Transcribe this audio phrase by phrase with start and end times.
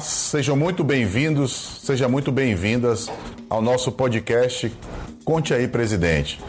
[0.00, 3.10] Sejam muito bem-vindos, sejam muito bem-vindas
[3.50, 4.72] ao nosso podcast
[5.24, 6.40] Conte aí, presidente.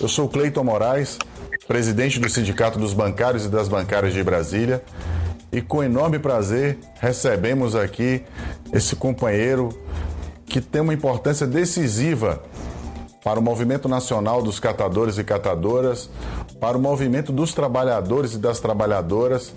[0.00, 1.18] Eu sou Cleiton Moraes,
[1.66, 4.82] presidente do Sindicato dos Bancários e das Bancárias de Brasília,
[5.52, 8.22] e com enorme prazer recebemos aqui
[8.72, 9.68] esse companheiro
[10.46, 12.42] que tem uma importância decisiva
[13.22, 16.08] para o movimento nacional dos catadores e catadoras,
[16.60, 19.52] para o movimento dos trabalhadores e das trabalhadoras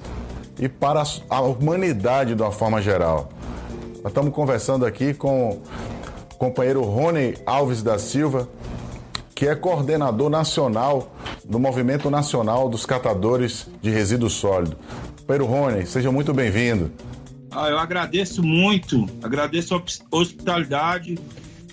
[0.59, 3.29] e para a humanidade de uma forma geral.
[4.03, 8.47] Nós estamos conversando aqui com o companheiro Rony Alves da Silva,
[9.33, 11.11] que é coordenador nacional
[11.45, 14.77] do Movimento Nacional dos Catadores de Resíduos Sólidos.
[15.21, 16.91] Companheiro Rony, seja muito bem-vindo.
[17.51, 21.17] Ah, eu agradeço muito, agradeço a hospitalidade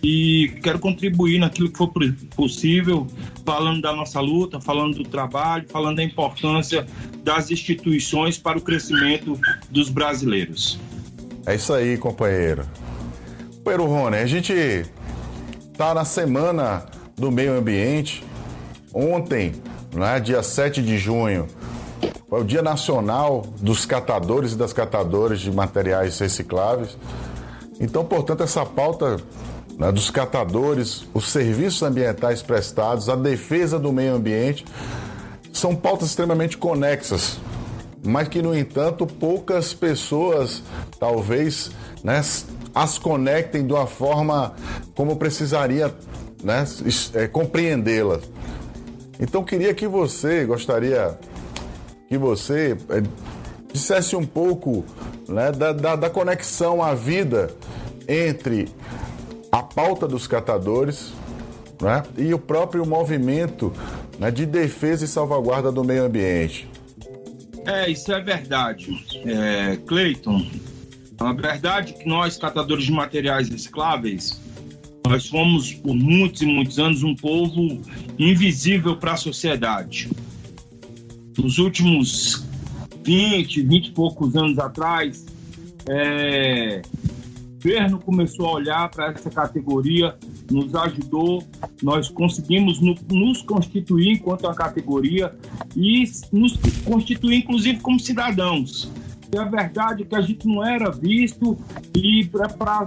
[0.08, 1.90] e quero contribuir naquilo que for
[2.36, 3.08] possível,
[3.44, 6.86] falando da nossa luta, falando do trabalho, falando da importância
[7.24, 9.36] das instituições para o crescimento
[9.68, 10.78] dos brasileiros.
[11.44, 12.64] É isso aí, companheiro.
[13.56, 14.52] Companheiro Rony, a gente
[15.72, 18.22] está na semana do meio ambiente.
[18.94, 19.54] Ontem,
[19.92, 21.48] né, dia 7 de junho,
[22.28, 26.96] foi o Dia Nacional dos Catadores e das Catadoras de Materiais Recicláveis.
[27.80, 29.20] Então, portanto, essa pauta
[29.78, 34.64] né, dos catadores, os serviços ambientais prestados, a defesa do meio ambiente,
[35.52, 37.38] são pautas extremamente conexas,
[38.04, 40.62] mas que, no entanto, poucas pessoas
[40.98, 41.70] talvez
[42.02, 42.22] né,
[42.74, 44.54] as conectem de uma forma
[44.94, 45.94] como precisaria
[46.42, 46.64] né,
[47.14, 48.22] é, compreendê-las.
[49.18, 51.18] Então, queria que você, gostaria
[52.08, 53.02] que você é,
[53.72, 54.84] dissesse um pouco
[55.26, 57.50] né, da, da, da conexão à vida
[58.08, 58.68] entre
[59.56, 61.14] a pauta dos catadores
[61.80, 63.72] né, e o próprio movimento
[64.18, 66.68] né, de defesa e salvaguarda do meio ambiente.
[67.64, 69.04] É, isso é verdade.
[69.24, 70.46] É, Cleiton,
[71.18, 74.38] a verdade é que nós, catadores de materiais recicláveis,
[75.06, 77.80] nós fomos por muitos e muitos anos um povo
[78.18, 80.10] invisível para a sociedade.
[81.38, 82.44] Nos últimos
[83.02, 85.24] 20, 20 e poucos anos atrás,
[85.88, 86.82] é,
[87.66, 90.16] governo começou a olhar para essa categoria,
[90.48, 91.42] nos ajudou,
[91.82, 95.34] nós conseguimos no, nos constituir enquanto uma categoria
[95.74, 98.88] e nos constituir, inclusive, como cidadãos.
[99.34, 101.58] E a verdade é que a gente não era visto
[101.92, 102.86] e para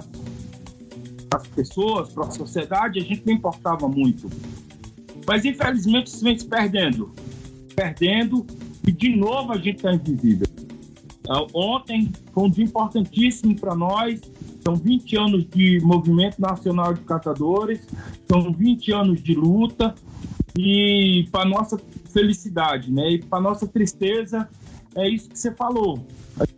[1.31, 4.29] as pessoas, para a sociedade, a gente não importava muito.
[5.27, 7.13] Mas infelizmente isso vem se perdendo.
[7.75, 8.47] Perdendo
[8.87, 10.47] e de novo a gente está invisível.
[11.27, 14.19] Uh, ontem foi um dia importantíssimo para nós.
[14.69, 17.87] São 20 anos de movimento nacional de catadores,
[18.31, 19.95] são 20 anos de luta
[20.55, 21.75] e para nossa
[22.13, 23.13] felicidade, né?
[23.13, 24.47] E para nossa tristeza
[24.95, 26.05] é isso que você falou.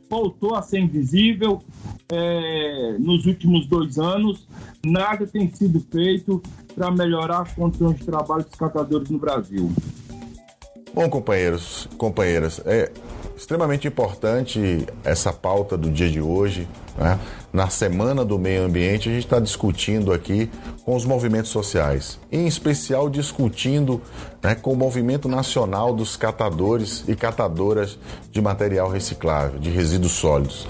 [0.10, 1.64] Voltou a ser invisível
[2.12, 4.46] é, nos últimos dois anos.
[4.86, 6.44] Nada tem sido feito
[6.76, 9.72] para melhorar as condições de trabalho dos catadores no Brasil.
[10.94, 12.92] Bom, companheiros, companheiras, é,
[13.36, 16.68] extremamente importante essa pauta do dia de hoje.
[16.98, 17.20] Né?
[17.52, 20.50] Na Semana do Meio Ambiente, a gente está discutindo aqui
[20.86, 24.02] com os movimentos sociais, em especial discutindo
[24.42, 27.98] né, com o Movimento Nacional dos Catadores e Catadoras
[28.32, 30.68] de Material Reciclável, de resíduos sólidos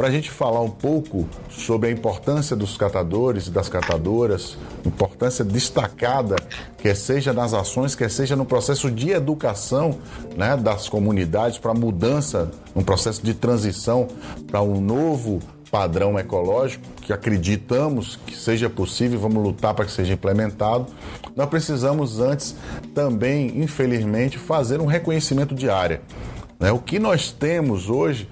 [0.00, 5.44] para a gente falar um pouco sobre a importância dos catadores e das catadoras, importância
[5.44, 6.36] destacada,
[6.78, 9.98] quer seja nas ações, quer seja no processo de educação
[10.34, 14.08] né, das comunidades para mudança, um processo de transição
[14.50, 15.38] para um novo
[15.70, 20.86] padrão ecológico que acreditamos que seja possível, vamos lutar para que seja implementado.
[21.36, 22.56] Nós precisamos antes
[22.94, 26.00] também, infelizmente, fazer um reconhecimento de área.
[26.58, 26.72] Né?
[26.72, 28.26] O que nós temos hoje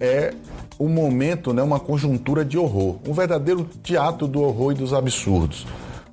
[0.00, 0.34] é
[0.78, 5.66] um momento, né, uma conjuntura de horror, um verdadeiro teatro do horror e dos absurdos.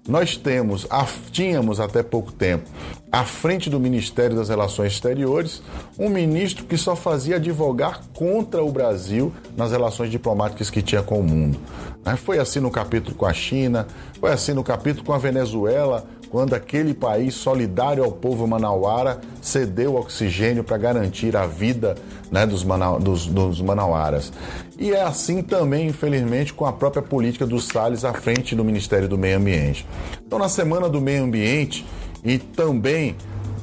[0.07, 0.87] Nós temos,
[1.31, 2.67] tínhamos até pouco tempo,
[3.11, 5.61] à frente do Ministério das Relações Exteriores,
[5.99, 11.19] um ministro que só fazia advogar contra o Brasil nas relações diplomáticas que tinha com
[11.19, 11.59] o mundo.
[12.03, 12.15] Né?
[12.15, 13.85] Foi assim no capítulo com a China,
[14.19, 19.95] foi assim no capítulo com a Venezuela, quando aquele país solidário ao povo manauara cedeu
[19.95, 21.95] oxigênio para garantir a vida
[22.31, 24.31] né, dos, Mana, dos, dos manauaras.
[24.77, 29.07] E é assim também, infelizmente, com a própria política dos Salles à frente do Ministério
[29.07, 29.85] do Meio Ambiente.
[30.25, 31.85] Então, na Semana do Meio Ambiente
[32.23, 33.15] e também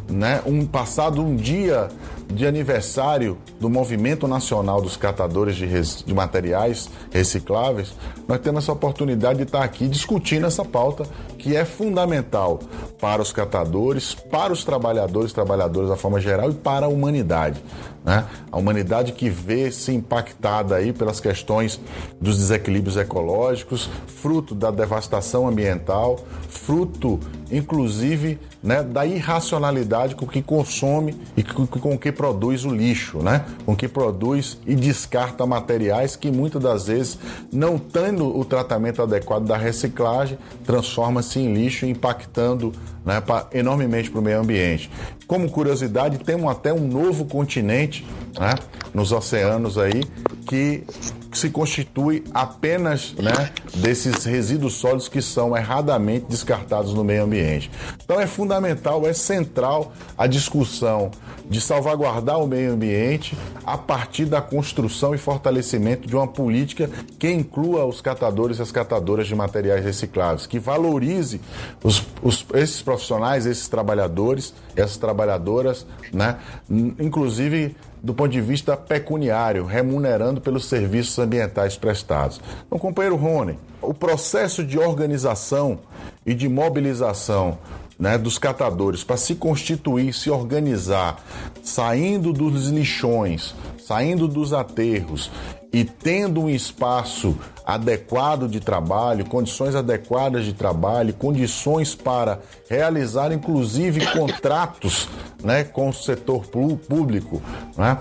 [0.09, 1.89] né, um passado um dia
[2.33, 7.95] de aniversário do Movimento Nacional dos Catadores de, res, de, Materiais Recicláveis,
[8.27, 11.07] nós temos essa oportunidade de estar aqui discutindo essa pauta
[11.47, 12.59] que é fundamental
[13.01, 17.63] para os catadores, para os trabalhadores, trabalhadoras da forma geral e para a humanidade.
[18.05, 18.27] Né?
[18.51, 21.81] A humanidade que vê-se impactada aí pelas questões
[22.21, 27.21] dos desequilíbrios ecológicos, fruto da devastação ambiental, fruto,
[27.51, 33.45] inclusive, né, da irracionalidade com que consome e com que produz o lixo, né?
[33.65, 37.19] com que produz e descarta materiais que muitas das vezes,
[37.53, 42.73] não tendo o tratamento adequado da reciclagem, transforma-se em lixo, impactando
[43.06, 44.91] né, pra, enormemente para o meio ambiente.
[45.29, 48.05] Como curiosidade, temos até um novo continente
[48.38, 48.55] né,
[48.93, 50.03] nos oceanos aí
[50.47, 50.85] que
[51.32, 57.70] se constitui apenas né, desses resíduos sólidos que são erradamente descartados no meio ambiente.
[58.03, 61.11] Então é fundamental, é central a discussão
[61.49, 67.31] de salvaguardar o meio ambiente a partir da construção e fortalecimento de uma política que
[67.31, 71.41] inclua os catadores e as catadoras de materiais recicláveis, que valorize
[71.83, 76.39] os, os, esses profissionais, esses trabalhadores, essas trabalhadoras, né,
[76.71, 82.41] inclusive do ponto de vista pecuniário, remunerando pelos serviços ambientais prestados.
[82.67, 85.81] Então, companheiro Rony, o processo de organização
[86.25, 87.59] e de mobilização
[87.99, 91.25] né, dos catadores para se constituir, se organizar,
[91.63, 95.31] saindo dos lixões, saindo dos aterros
[95.73, 104.07] e tendo um espaço adequado de trabalho, condições adequadas de trabalho, condições para realizar inclusive
[104.13, 105.09] contratos
[105.43, 107.43] né, com o setor público.
[107.77, 107.99] Né?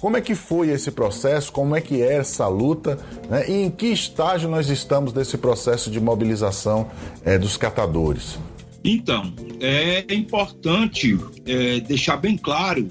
[0.00, 1.52] Como é que foi esse processo?
[1.52, 2.98] Como é que é essa luta?
[3.30, 3.48] Né?
[3.48, 6.88] E em que estágio nós estamos desse processo de mobilização
[7.24, 8.36] é, dos catadores?
[8.84, 12.88] Então, é importante é, deixar bem claro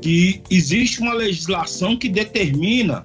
[0.00, 3.04] que existe uma legislação que determina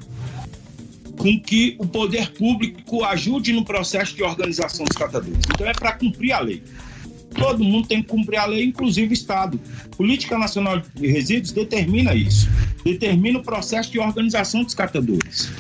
[1.18, 5.40] com que o poder público ajude no processo de organização dos catadores.
[5.54, 6.62] Então é para cumprir a lei.
[7.34, 9.60] Todo mundo tem que cumprir a lei, inclusive o Estado.
[9.98, 12.48] Política Nacional de Resíduos determina isso.
[12.84, 15.52] Determina o processo de organização dos catadores.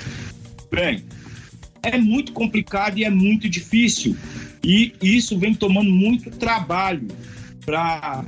[0.71, 1.03] Bem,
[1.83, 4.15] é muito complicado e é muito difícil.
[4.65, 7.07] E isso vem tomando muito trabalho
[7.63, 8.25] para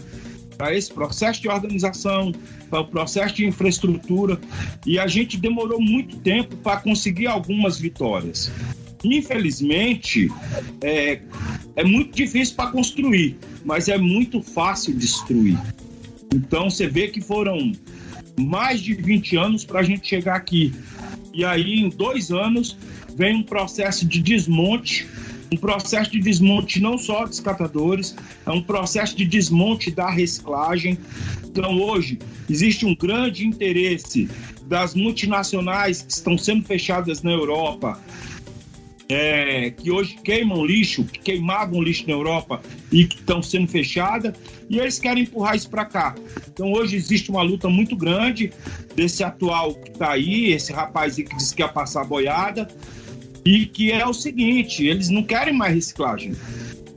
[0.72, 2.32] esse processo de organização,
[2.70, 4.40] para o processo de infraestrutura.
[4.86, 8.52] E a gente demorou muito tempo para conseguir algumas vitórias.
[9.04, 10.32] Infelizmente,
[10.82, 11.22] é,
[11.76, 13.36] é muito difícil para construir,
[13.66, 15.58] mas é muito fácil destruir.
[16.32, 17.72] Então você vê que foram
[18.40, 20.72] mais de 20 anos para a gente chegar aqui.
[21.34, 22.78] E aí, em dois anos,
[23.16, 25.08] vem um processo de desmonte
[25.52, 28.16] um processo de desmonte não só dos catadores,
[28.46, 30.98] é um processo de desmonte da reciclagem.
[31.46, 34.30] Então, hoje, existe um grande interesse
[34.66, 38.00] das multinacionais que estão sendo fechadas na Europa
[39.10, 42.62] é, que hoje queimam lixo, que queimavam lixo na Europa
[42.92, 44.34] e que estão sendo fechadas,
[44.70, 46.16] e eles querem empurrar isso para cá.
[46.52, 48.52] Então hoje existe uma luta muito grande
[48.96, 52.68] desse atual que está aí, esse rapaz que disse que ia passar boiada,
[53.48, 56.34] e que é o seguinte: eles não querem mais reciclagem.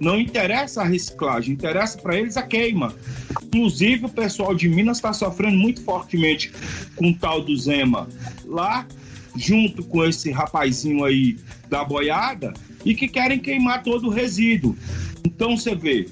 [0.01, 2.95] Não interessa a reciclagem, interessa para eles a queima.
[3.45, 6.51] Inclusive, o pessoal de Minas está sofrendo muito fortemente
[6.97, 8.09] com o tal do Zema
[8.47, 8.87] lá,
[9.37, 11.37] junto com esse rapazinho aí
[11.69, 12.53] da boiada
[12.85, 14.75] e que querem queimar todo o resíduo.
[15.23, 16.09] Então você vê,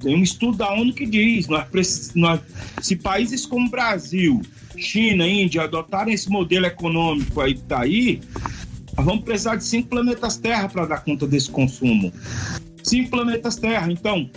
[0.00, 2.40] tem um estudo da ONU que diz, nós, nós,
[2.82, 4.42] se países como Brasil,
[4.76, 8.20] China, Índia adotarem esse modelo econômico aí que está aí,
[9.06, 12.12] vamos precisar de cinco planetas Terra para dar conta desse consumo.
[12.82, 13.90] Cinco planetas Terra.
[13.90, 14.28] Então,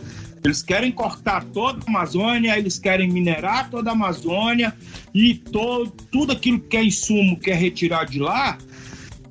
[0.43, 4.75] eles querem cortar toda a Amazônia, eles querem minerar toda a Amazônia
[5.11, 8.59] e todo, tudo aquilo que é insumo que é retirado de lá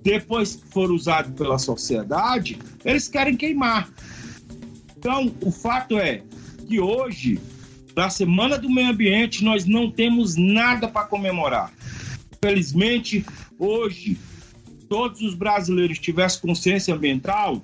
[0.02, 3.88] depois que for usado pela sociedade, eles querem queimar.
[4.96, 6.22] Então, o fato é
[6.66, 7.38] que hoje,
[7.94, 11.72] na Semana do Meio Ambiente, nós não temos nada para comemorar.
[12.42, 13.24] Felizmente,
[13.58, 14.16] hoje,
[14.88, 17.62] todos os brasileiros tivessem consciência ambiental,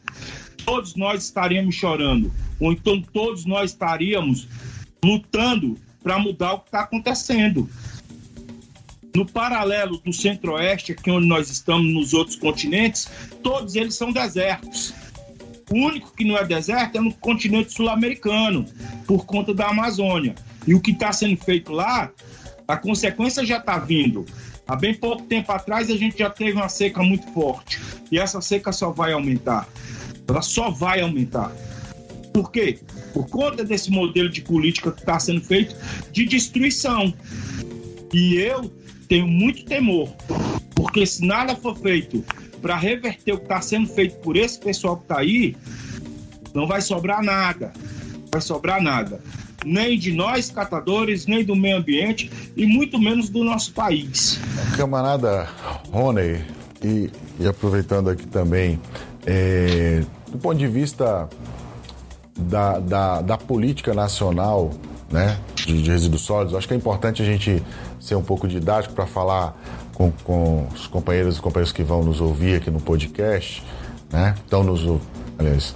[0.65, 4.49] todos nós estaríamos chorando, ou então todos nós estaríamos
[5.05, 7.69] lutando para mudar o que está acontecendo.
[9.15, 13.09] No paralelo do centro-oeste, aqui onde nós estamos nos outros continentes,
[13.43, 14.93] todos eles são desertos.
[15.71, 18.67] O único que não é deserto é no continente sul-americano,
[19.07, 20.35] por conta da Amazônia.
[20.67, 22.11] E o que está sendo feito lá,
[22.67, 24.25] a consequência já está vindo.
[24.67, 27.81] Há bem pouco tempo atrás a gente já teve uma seca muito forte.
[28.11, 29.69] E essa seca só vai aumentar.
[30.27, 31.53] Ela só vai aumentar.
[32.33, 32.79] Por quê?
[33.13, 35.77] Por conta desse modelo de política que está sendo feito
[36.11, 37.13] de destruição.
[38.13, 38.71] E eu
[39.07, 40.09] tenho muito temor,
[40.75, 42.25] porque se nada for feito
[42.63, 45.55] para reverter o que está sendo feito por esse pessoal que está aí,
[46.55, 47.73] não vai sobrar nada.
[48.33, 49.21] Vai sobrar nada.
[49.65, 54.39] Nem de nós, catadores, nem do meio ambiente e muito menos do nosso país.
[54.77, 55.49] Camarada
[55.91, 56.45] Rony,
[56.83, 58.79] e, e aproveitando aqui também,
[59.27, 61.29] é, do ponto de vista
[62.39, 64.71] da, da, da política nacional
[65.11, 67.63] né, de, de, resíduos sólidos, acho que é importante a gente
[68.01, 69.57] ser um pouco didático para falar
[69.95, 73.63] com, com, os companheiros e companheiros que vão nos ouvir aqui no podcast,
[74.13, 74.35] né?
[74.47, 75.01] Então nos
[75.39, 75.75] aliás,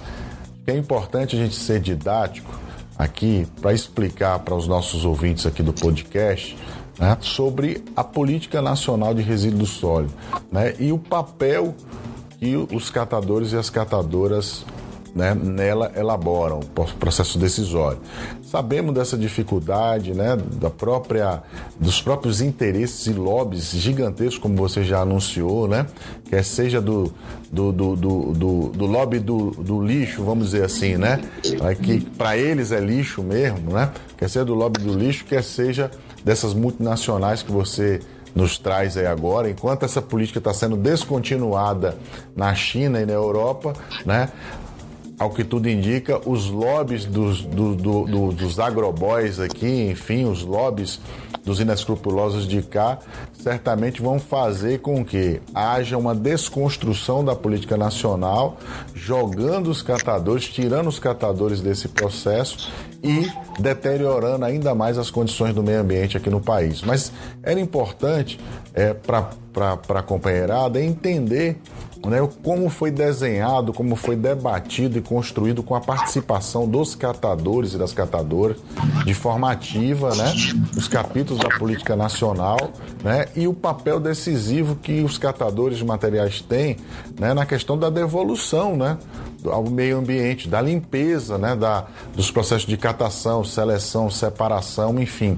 [0.67, 2.53] é importante a gente ser didático
[2.99, 6.57] aqui para explicar para os nossos ouvintes aqui do podcast
[6.99, 10.13] né, sobre a política nacional de resíduos sólidos
[10.51, 11.73] né, e o papel
[12.37, 14.65] que os catadores e as catadoras
[15.15, 17.99] né, nela elaboram o processo decisório.
[18.49, 21.43] Sabemos dessa dificuldade, né, da própria,
[21.79, 25.85] dos próprios interesses e lobbies gigantescos, como você já anunciou, né,
[26.27, 27.13] quer seja do,
[27.51, 31.21] do, do, do, do, lobby do, do lixo, vamos dizer assim, né,
[31.83, 35.91] que para eles é lixo mesmo, né, quer seja do lobby do lixo, quer seja
[36.25, 37.99] dessas multinacionais que você
[38.35, 41.97] nos traz aí agora, enquanto essa política está sendo descontinuada
[42.35, 43.73] na China e na Europa,
[44.05, 44.29] né?
[45.19, 50.43] Ao que tudo indica, os lobbies dos, do, do, do, dos agroboys aqui, enfim, os
[50.43, 51.01] lobbies
[51.43, 52.99] dos inescrupulosos de cá,
[53.33, 58.57] certamente vão fazer com que haja uma desconstrução da política nacional,
[58.93, 62.71] jogando os catadores, tirando os catadores desse processo
[63.03, 66.81] e deteriorando ainda mais as condições do meio ambiente aqui no país.
[66.81, 67.11] Mas
[67.43, 68.39] era importante
[68.73, 71.57] é, para a companheirada entender
[72.05, 77.77] né, como foi desenhado, como foi debatido e construído com a participação dos catadores e
[77.77, 78.57] das catadoras
[79.05, 80.33] de forma ativa, né,
[80.77, 82.71] os capítulos da política nacional,
[83.03, 86.77] né, e o papel decisivo que os catadores de materiais têm,
[87.19, 88.97] né, na questão da devolução, né,
[89.45, 95.37] ao meio ambiente, da limpeza, né, da, dos processos de catação, seleção, separação, enfim.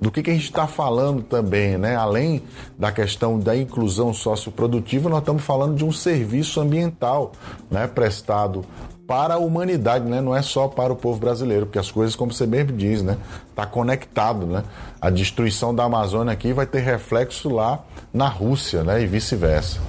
[0.00, 1.94] Do que, que a gente está falando também, né?
[1.94, 2.42] Além
[2.78, 7.32] da questão da inclusão socioprodutiva, nós estamos falando de um serviço ambiental
[7.70, 8.64] né, prestado
[9.06, 10.20] para a humanidade, né?
[10.20, 13.18] não é só para o povo brasileiro, porque as coisas, como você mesmo diz, né?
[13.50, 14.62] Está conectado, né?
[15.00, 19.02] A destruição da Amazônia aqui vai ter reflexo lá na Rússia, né?
[19.02, 19.80] E vice-versa.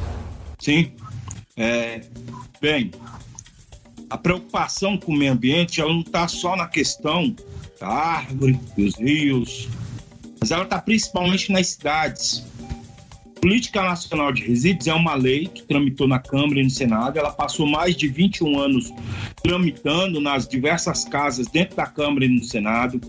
[0.59, 0.91] Sim.
[1.55, 2.01] É,
[2.59, 2.89] bem,
[4.09, 7.33] a preocupação com o meio ambiente ela não está só na questão
[7.79, 9.69] da árvore, dos rios,
[10.41, 12.43] mas ela está principalmente nas cidades.
[13.39, 17.17] Política Nacional de Resíduos é uma lei que tramitou na Câmara e no Senado.
[17.17, 18.91] Ela passou mais de 21 anos
[19.43, 22.99] tramitando nas diversas casas dentro da Câmara e no Senado.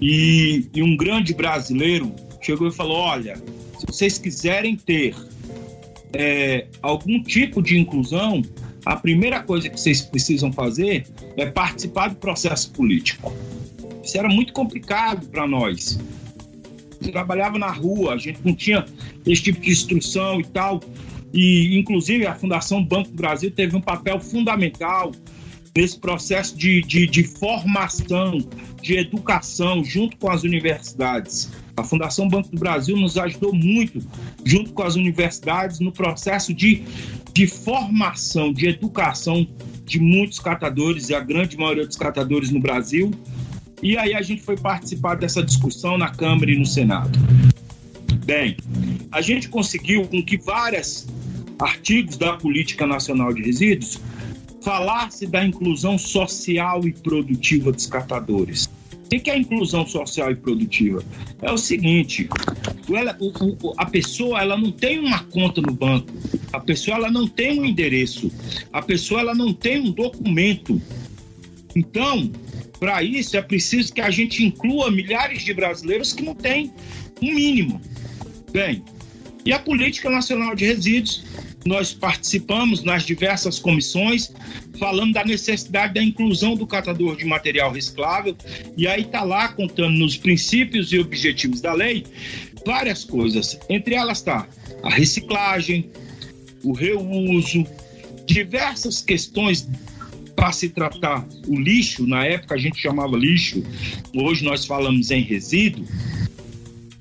[0.00, 3.36] E, e um grande brasileiro chegou e falou: olha,
[3.78, 5.14] se vocês quiserem ter
[6.14, 8.42] é, algum tipo de inclusão,
[8.84, 13.32] a primeira coisa que vocês precisam fazer é participar do processo político.
[14.02, 15.98] Isso era muito complicado para nós.
[16.98, 18.84] Trabalhava na rua, a gente não tinha
[19.26, 20.80] esse tipo de instrução e tal.
[21.32, 25.12] E, inclusive, a Fundação Banco do Brasil teve um papel fundamental
[25.76, 28.38] nesse processo de, de, de formação,
[28.80, 31.50] de educação, junto com as universidades.
[31.76, 34.00] A Fundação Banco do Brasil nos ajudou muito,
[34.42, 36.82] junto com as universidades, no processo de
[37.36, 39.46] de formação, de educação
[39.84, 43.10] de muitos catadores e a grande maioria dos catadores no Brasil.
[43.82, 47.18] E aí a gente foi participar dessa discussão na Câmara e no Senado.
[48.24, 48.56] Bem,
[49.12, 51.06] a gente conseguiu com que vários
[51.58, 54.00] artigos da Política Nacional de Resíduos
[54.62, 58.68] falasse da inclusão social e produtiva dos catadores.
[59.04, 61.02] O que é inclusão social e produtiva?
[61.40, 62.28] É o seguinte:
[62.92, 66.12] ela, o, a pessoa ela não tem uma conta no banco,
[66.52, 68.32] a pessoa ela não tem um endereço,
[68.72, 70.82] a pessoa ela não tem um documento.
[71.76, 72.32] Então,
[72.78, 76.72] para isso é preciso que a gente inclua milhares de brasileiros que não têm
[77.22, 77.80] um mínimo.
[78.52, 78.82] Bem,
[79.44, 81.24] e a Política Nacional de Resíduos
[81.64, 84.32] nós participamos nas diversas comissões,
[84.78, 88.36] falando da necessidade da inclusão do catador de material reciclável,
[88.76, 92.04] e aí está lá contando nos princípios e objetivos da lei
[92.64, 93.58] várias coisas.
[93.68, 94.46] Entre elas está
[94.82, 95.90] a reciclagem,
[96.62, 97.66] o reuso,
[98.26, 99.68] diversas questões
[100.36, 103.64] para se tratar o lixo, na época a gente chamava lixo,
[104.14, 105.84] hoje nós falamos em resíduo,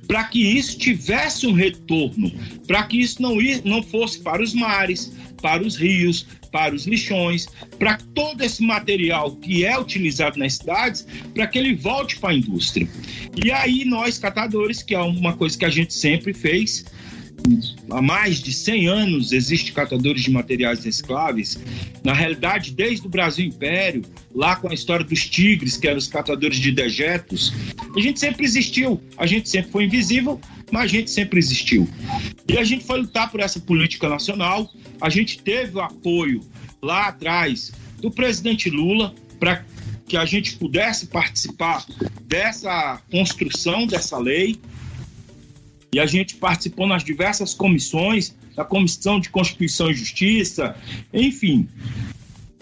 [0.08, 2.32] para que isso tivesse um retorno,
[2.66, 5.12] para que isso não, não fosse para os mares,
[5.42, 11.06] para os rios, para os lixões, para todo esse material que é utilizado nas cidades,
[11.34, 12.88] para que ele volte para a indústria.
[13.44, 16.86] E aí nós, catadores, que é uma coisa que a gente sempre fez,
[17.90, 21.58] há mais de 100 anos existe catadores de materiais recicláveis.
[22.04, 26.08] Na realidade, desde o Brasil Império, lá com a história dos tigres, que eram os
[26.08, 27.54] catadores de dejetos,
[27.96, 29.02] a gente sempre existiu.
[29.18, 30.40] A gente sempre foi invisível,
[30.72, 31.88] mas a gente sempre existiu.
[32.48, 34.70] E a gente foi lutar por essa política nacional.
[35.00, 36.42] A gente teve o apoio
[36.82, 37.72] lá atrás
[38.02, 39.66] do presidente Lula para
[40.08, 41.86] que a gente pudesse participar
[42.28, 44.60] dessa construção dessa lei
[45.94, 50.76] e a gente participou nas diversas comissões, da Comissão de Constituição e Justiça,
[51.14, 51.68] enfim.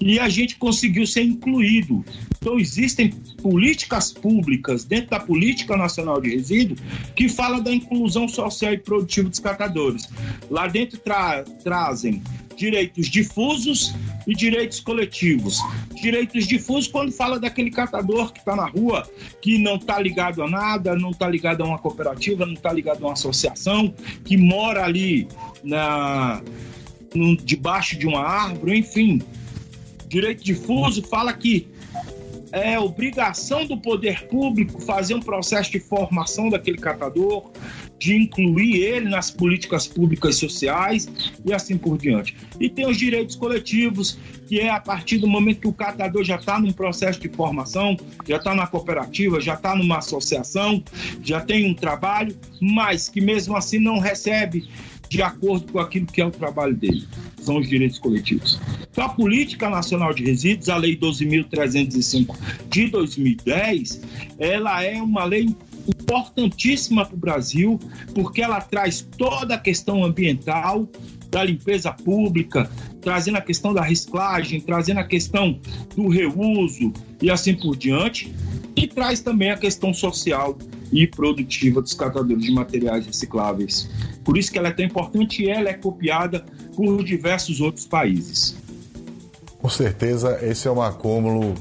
[0.01, 2.03] E a gente conseguiu ser incluído.
[2.37, 3.11] Então, existem
[3.41, 6.79] políticas públicas dentro da Política Nacional de Resíduos
[7.15, 10.09] que fala da inclusão social e produtiva dos catadores.
[10.49, 12.21] Lá dentro tra trazem
[12.55, 13.93] direitos difusos
[14.27, 15.59] e direitos coletivos.
[16.01, 19.07] Direitos difusos quando fala daquele catador que está na rua,
[19.41, 23.03] que não está ligado a nada, não está ligado a uma cooperativa, não está ligado
[23.03, 23.93] a uma associação,
[24.23, 25.27] que mora ali
[25.63, 26.41] na
[27.13, 29.21] no, debaixo de uma árvore, enfim.
[30.07, 31.67] Direito difuso fala que
[32.53, 37.51] é obrigação do poder público fazer um processo de formação daquele catador,
[37.97, 41.09] de incluir ele nas políticas públicas sociais
[41.43, 42.37] e assim por diante.
[42.59, 46.35] E tem os direitos coletivos, que é a partir do momento que o catador já
[46.35, 50.83] está num processo de formação, já está na cooperativa, já está numa associação,
[51.23, 54.69] já tem um trabalho, mas que mesmo assim não recebe
[55.13, 57.07] de acordo com aquilo que é o trabalho dele.
[57.39, 58.59] São os direitos coletivos.
[58.91, 62.35] Então, a Política Nacional de Resíduos, a Lei 12.305
[62.67, 64.01] de 2010,
[64.39, 65.55] ela é uma lei
[65.87, 67.79] importantíssima para o Brasil,
[68.15, 70.89] porque ela traz toda a questão ambiental,
[71.29, 72.69] da limpeza pública,
[73.01, 75.59] trazendo a questão da reciclagem, trazendo a questão
[75.95, 78.33] do reuso e assim por diante,
[78.75, 80.57] e traz também a questão social
[80.91, 83.89] e produtiva dos catadores de materiais recicláveis.
[84.23, 88.55] Por isso que ela é tão importante e ela é copiada por diversos outros países.
[89.59, 91.53] Com certeza, esse é um acúmulo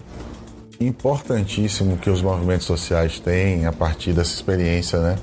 [0.81, 5.17] importantíssimo que os movimentos sociais têm a partir dessa experiência, né?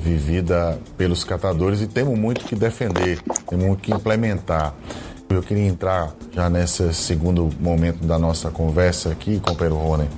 [0.00, 4.74] Vivida pelos catadores e temos muito que defender, temos muito que implementar.
[5.28, 10.08] Eu queria entrar já nesse segundo momento da nossa conversa aqui, companheiro Rony,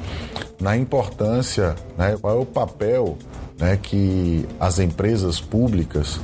[0.61, 3.17] na importância, né, qual é o papel
[3.59, 6.21] né, que as empresas públicas,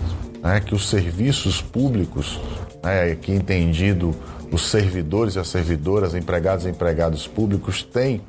[0.47, 2.39] né, que os serviços públicos,
[2.81, 4.15] né, que entendido
[4.53, 8.21] os servidores e as servidoras, empregados e empregados públicos têm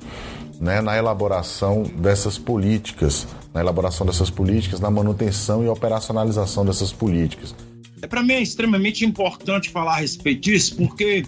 [0.59, 7.53] né, na elaboração dessas políticas, na elaboração dessas políticas, na manutenção e operacionalização dessas políticas.
[8.01, 11.23] É, Para mim é extremamente importante falar a respeito disso, porque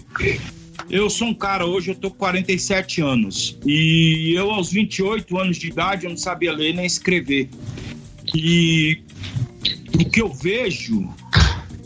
[0.90, 5.56] eu sou um cara, hoje eu tô com 47 anos, e eu aos 28 anos
[5.56, 7.48] de idade eu não sabia ler nem escrever.
[8.34, 9.02] E
[9.94, 11.08] o que eu vejo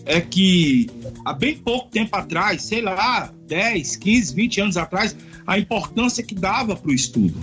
[0.06, 0.90] é que
[1.24, 6.34] há bem pouco tempo atrás, sei lá, 10, 15, 20 anos atrás, a importância que
[6.34, 7.38] dava para o estudo.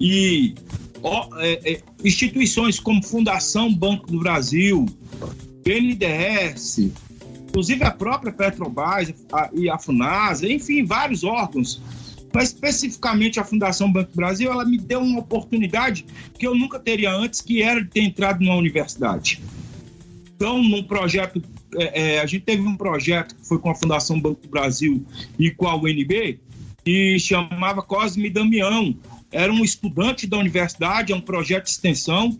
[0.00, 0.54] E
[1.02, 4.86] ó, é, é, instituições como Fundação Banco do Brasil,
[5.64, 6.90] BNDES,
[7.48, 11.80] inclusive a própria Petrobras a, e a FUNASA, enfim, vários órgãos,
[12.32, 16.04] mas especificamente a Fundação Banco do Brasil, ela me deu uma oportunidade
[16.38, 19.40] que eu nunca teria antes, que era de ter entrado numa universidade.
[20.36, 21.42] Então, num projeto,
[21.76, 25.02] é, é, a gente teve um projeto que foi com a Fundação Banco do Brasil
[25.38, 26.38] e com a UNB,
[26.84, 28.94] que chamava Cosme Damião.
[29.32, 32.38] Era um estudante da universidade, é um projeto de extensão,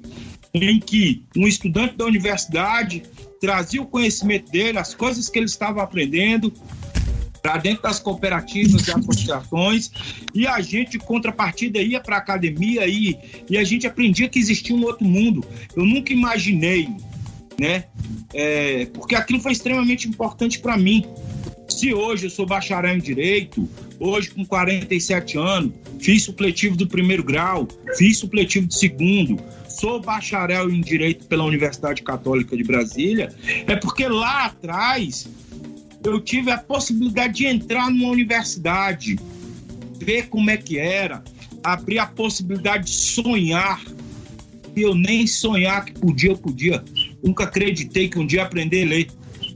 [0.52, 3.02] em que um estudante da universidade
[3.40, 6.52] trazia o conhecimento dele, as coisas que ele estava aprendendo,
[7.40, 9.90] para dentro das cooperativas e associações,
[10.34, 13.16] e a gente, contrapartida, ia para a academia e,
[13.48, 15.44] e a gente aprendia que existia um outro mundo.
[15.74, 16.88] Eu nunca imaginei,
[17.58, 17.84] né?
[18.34, 21.06] É, porque aquilo foi extremamente importante para mim.
[21.68, 27.24] Se hoje eu sou bacharel em Direito, hoje com 47 anos, fiz supletivo do primeiro
[27.24, 27.66] grau,
[27.96, 33.34] fiz supletivo do segundo, sou bacharel em Direito pela Universidade Católica de Brasília,
[33.66, 35.26] é porque lá atrás
[36.04, 39.18] eu tive a possibilidade de entrar numa universidade,
[39.98, 41.22] ver como é que era,
[41.62, 43.82] abrir a possibilidade de sonhar.
[44.76, 46.84] Eu nem sonhar que podia, eu podia.
[47.26, 49.08] Nunca acreditei que um dia aprender a ler.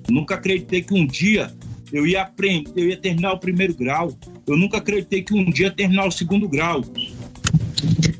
[0.09, 1.55] Nunca acreditei que um dia
[1.93, 4.13] eu ia aprender, eu ia terminar o primeiro grau.
[4.45, 6.83] Eu nunca acreditei que um dia terminar o segundo grau.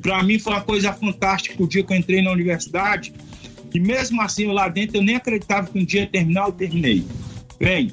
[0.01, 3.13] Para mim foi uma coisa fantástica o dia que eu entrei na universidade.
[3.75, 7.05] E mesmo assim, lá dentro, eu nem acreditava que um dia ia terminar, eu terminei.
[7.59, 7.91] Bem,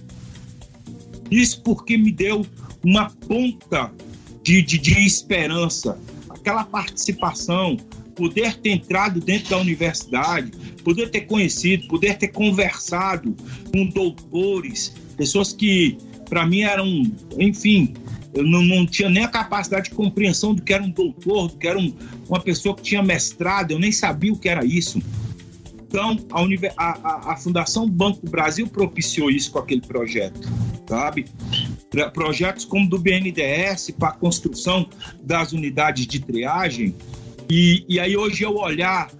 [1.31, 2.45] isso porque me deu
[2.83, 3.91] uma ponta
[4.43, 7.77] de, de, de esperança, aquela participação,
[8.17, 10.51] poder ter entrado dentro da universidade,
[10.83, 13.35] poder ter conhecido, poder ter conversado
[13.71, 17.03] com doutores, pessoas que para mim eram,
[17.37, 17.93] enfim,
[18.33, 21.57] eu não, não, tinha nem a capacidade de compreensão do que era um doutor, do
[21.57, 21.93] que era um,
[22.27, 25.01] uma pessoa que tinha mestrado, eu nem sabia o que era isso.
[25.87, 26.17] Então,
[26.75, 30.49] a, a, a, Fundação Banco do Brasil propiciou isso com aquele projeto,
[30.85, 31.25] sabe?
[32.13, 34.89] Projetos como do BNDES para a construção
[35.23, 36.93] das unidades de triagem.
[37.49, 39.11] E, e aí, hoje, eu olhar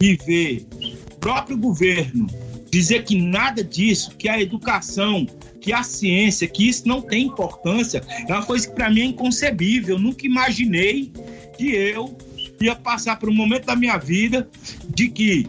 [0.00, 0.66] e ver
[1.12, 2.26] o próprio governo
[2.70, 5.26] dizer que nada disso, que a educação,
[5.60, 9.04] que a ciência, que isso não tem importância, é uma coisa que para mim é
[9.06, 9.96] inconcebível.
[9.96, 11.12] Eu nunca imaginei
[11.56, 12.16] que eu
[12.60, 14.48] ia passar por um momento da minha vida
[14.88, 15.48] de que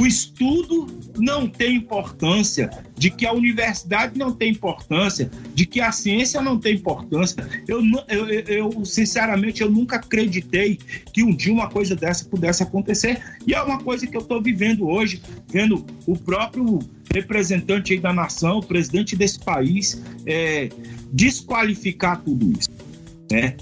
[0.00, 5.92] o estudo não tem importância, de que a universidade não tem importância, de que a
[5.92, 7.48] ciência não tem importância.
[7.68, 10.80] Eu, eu, eu, sinceramente, eu nunca acreditei
[11.12, 13.22] que um dia uma coisa dessa pudesse acontecer.
[13.46, 16.80] E é uma coisa que eu estou vivendo hoje, vendo o próprio
[17.12, 20.70] representante da nação, o presidente desse país, é,
[21.12, 22.70] desqualificar tudo isso.
[23.30, 23.56] Né?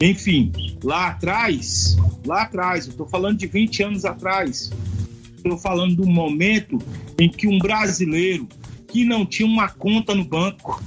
[0.00, 0.50] Enfim,
[0.82, 4.70] lá atrás, lá atrás, eu estou falando de 20 anos atrás,
[5.42, 6.78] Estou falando do momento
[7.18, 8.46] em que um brasileiro
[8.88, 10.82] que não tinha uma conta no banco,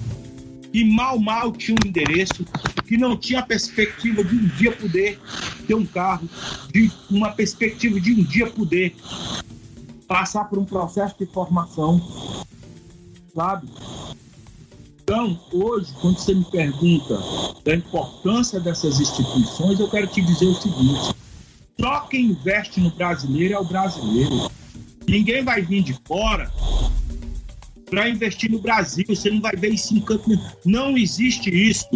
[0.72, 2.46] que mal, mal tinha um endereço,
[2.86, 5.20] que não tinha a perspectiva de um dia poder
[5.66, 6.30] ter um carro,
[6.72, 8.96] de uma perspectiva de um dia poder
[10.08, 12.00] passar por um processo de formação,
[13.34, 13.68] sabe?
[15.02, 17.20] Então, hoje, quando você me pergunta
[17.66, 21.16] da importância dessas instituições, eu quero te dizer o seguinte:
[21.80, 24.52] só quem investe no brasileiro é o brasileiro.
[25.08, 26.52] Ninguém vai vir de fora
[27.90, 29.06] para investir no Brasil.
[29.08, 30.30] Você não vai ver isso em canto
[30.66, 31.88] Não existe isso.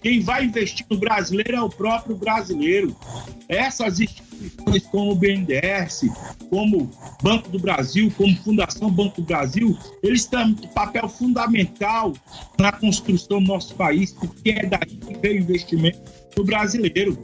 [0.00, 2.96] Quem vai investir no brasileiro é o próprio brasileiro.
[3.48, 6.08] Essas instituições como o BNDES,
[6.48, 6.90] como
[7.22, 12.12] Banco do Brasil, como Fundação Banco do Brasil, eles têm um papel fundamental
[12.58, 16.00] na construção do nosso país, porque é daí que veio o investimento
[16.36, 17.18] do brasileiro.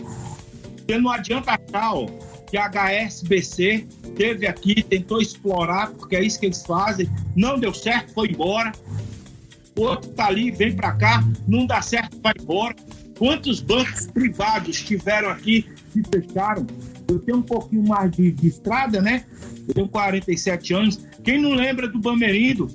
[0.85, 2.07] Porque não adianta achar ó,
[2.47, 7.73] que a HSBC teve aqui, tentou explorar, porque é isso que eles fazem, não deu
[7.73, 8.70] certo, foi embora.
[9.77, 12.77] Outro tá ali, vem para cá, não dá certo, vai embora.
[13.18, 16.66] Quantos bancos privados tiveram aqui que fecharam?
[17.09, 19.25] Eu tenho um pouquinho mais de, de estrada, né?
[19.66, 21.01] Eu tenho 47 anos.
[21.25, 22.68] Quem não lembra do Bamerindo?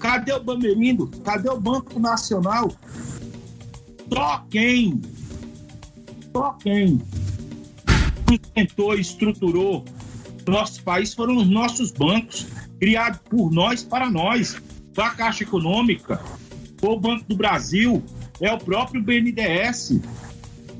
[0.00, 1.06] Cadê o Bamerindo?
[1.24, 2.72] Cadê o Banco Nacional?
[4.12, 5.00] Só quem
[6.62, 7.00] quem
[8.28, 9.84] sustentou e estruturou
[10.46, 12.46] nosso país foram os nossos bancos,
[12.78, 14.60] criados por nós para nós.
[14.96, 16.20] A Caixa Econômica,
[16.80, 18.02] o Banco do Brasil,
[18.40, 20.00] é o próprio BNDES.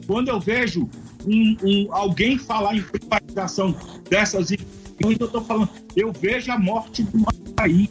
[0.07, 0.88] Quando eu vejo
[1.27, 3.77] um, um, alguém falar em privatização
[4.09, 4.51] dessas
[4.99, 7.90] eu estou falando, eu vejo a morte do nosso país.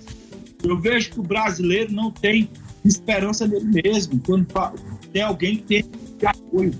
[0.64, 2.50] Eu vejo que o brasileiro não tem
[2.84, 4.48] esperança nele mesmo, quando
[5.14, 5.86] tem alguém que tem
[6.28, 6.74] apoio.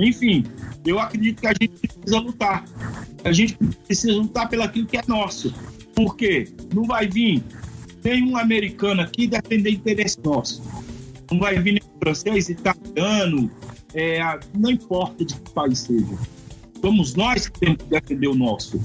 [0.00, 0.44] Enfim,
[0.86, 2.64] eu acredito que a gente precisa lutar.
[3.24, 3.56] A gente
[3.86, 5.52] precisa lutar pelo aquilo que é nosso.
[5.94, 6.48] Por quê?
[6.72, 7.42] Não vai vir
[8.04, 10.62] nenhum americano aqui defender interesse nosso.
[11.30, 13.50] Não vai vir nenhum francês, italiano,
[13.94, 14.20] é,
[14.56, 16.18] não importa de que país seja.
[16.80, 18.80] Somos nós que temos que defender o nosso.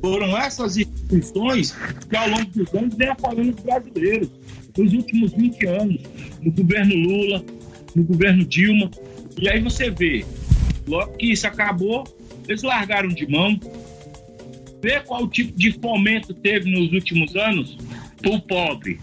[0.00, 1.74] Foram essas instituições
[2.08, 4.30] que, ao longo dos anos, vem apoiando os brasileiros.
[4.76, 6.02] Nos últimos 20 anos,
[6.40, 7.44] no governo Lula,
[7.96, 8.90] no governo Dilma,
[9.40, 10.24] e aí você vê,
[10.86, 12.04] logo que isso acabou,
[12.48, 13.58] eles largaram de mão.
[14.82, 17.76] Vê qual tipo de fomento teve nos últimos anos
[18.26, 19.00] o pobre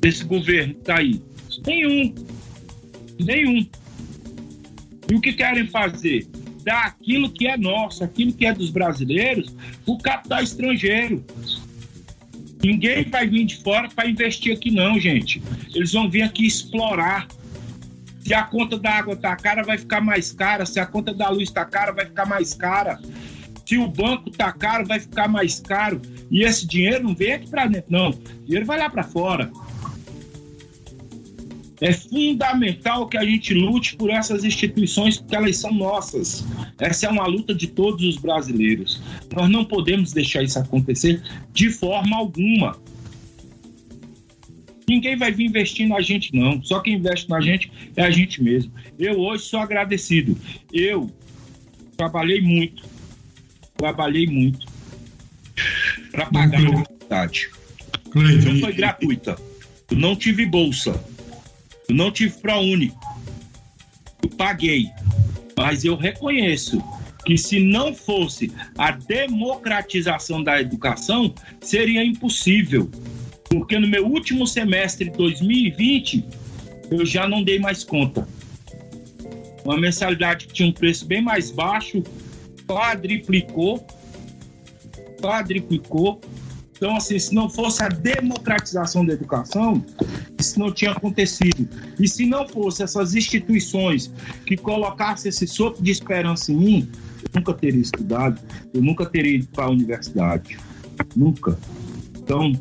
[0.00, 1.20] desse governo que está aí.
[1.66, 2.14] Nenhum.
[3.18, 3.66] Nenhum.
[5.10, 6.26] E o que querem fazer?
[6.64, 9.54] Dar aquilo que é nosso, aquilo que é dos brasileiros,
[9.86, 11.24] o capital estrangeiro.
[12.62, 15.40] Ninguém vai vir de fora para investir aqui, não, gente.
[15.74, 17.28] Eles vão vir aqui explorar
[18.28, 20.66] se a conta da água tá cara, vai ficar mais cara.
[20.66, 23.00] Se a conta da luz tá cara, vai ficar mais cara.
[23.64, 26.02] Se o banco tá caro, vai ficar mais caro.
[26.30, 28.10] E esse dinheiro não vem aqui para dentro, não.
[28.10, 29.50] O dinheiro vai lá para fora.
[31.80, 36.44] É fundamental que a gente lute por essas instituições, porque elas são nossas.
[36.78, 39.00] Essa é uma luta de todos os brasileiros.
[39.34, 41.22] Nós não podemos deixar isso acontecer
[41.54, 42.76] de forma alguma.
[44.88, 46.62] Ninguém vai vir investir na gente, não.
[46.62, 48.72] Só quem investe na gente é a gente mesmo.
[48.98, 50.36] Eu hoje sou agradecido.
[50.72, 51.10] Eu
[51.96, 52.82] trabalhei muito.
[53.76, 54.66] Trabalhei muito
[56.10, 57.50] para pagar a universidade.
[58.14, 59.36] Não foi gratuita.
[59.90, 61.04] Eu não tive bolsa.
[61.88, 62.92] Eu não tive ProUni.
[64.22, 64.88] Eu paguei.
[65.56, 66.82] Mas eu reconheço
[67.26, 72.90] que se não fosse a democratização da educação, seria impossível.
[73.50, 76.24] Porque no meu último semestre de 2020,
[76.90, 78.26] eu já não dei mais conta.
[79.64, 82.02] Uma mensalidade que tinha um preço bem mais baixo,
[82.66, 83.86] quadriplicou,
[85.20, 86.20] quadriplicou.
[86.76, 89.84] Então, assim, se não fosse a democratização da educação,
[90.38, 91.68] isso não tinha acontecido.
[91.98, 94.12] E se não fosse essas instituições
[94.46, 96.90] que colocassem esse sopro de esperança em mim,
[97.24, 98.40] eu nunca teria estudado,
[98.72, 100.56] eu nunca teria ido para a universidade.
[101.16, 101.58] Nunca.
[102.16, 102.52] Então,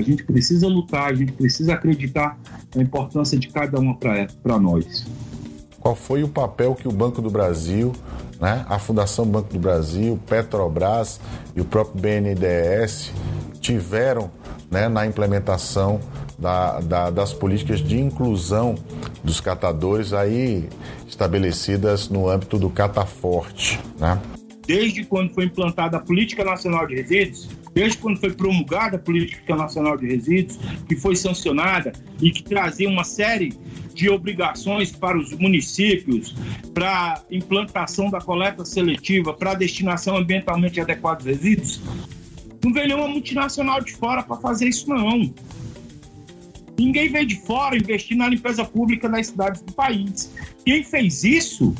[0.00, 2.38] a gente precisa lutar, a gente precisa acreditar
[2.74, 5.06] na importância de cada uma para nós.
[5.78, 7.92] Qual foi o papel que o Banco do Brasil,
[8.40, 11.20] né, a Fundação Banco do Brasil, Petrobras
[11.54, 13.12] e o próprio BNDES
[13.60, 14.30] tiveram
[14.70, 16.00] né, na implementação
[16.38, 18.74] da, da, das políticas de inclusão
[19.22, 20.68] dos catadores aí
[21.06, 24.20] estabelecidas no âmbito do Cataforte, né?
[24.66, 29.54] Desde quando foi implantada a Política Nacional de Resíduos, desde quando foi promulgada a Política
[29.54, 33.52] Nacional de Resíduos, que foi sancionada e que trazia uma série
[33.94, 36.34] de obrigações para os municípios,
[36.74, 41.80] para implantação da coleta seletiva, para destinação ambientalmente adequada dos resíduos,
[42.62, 45.32] não veio nenhuma multinacional de fora para fazer isso, não.
[46.78, 50.32] Ninguém veio de fora investir na limpeza pública nas cidades do país.
[50.64, 51.74] Quem fez isso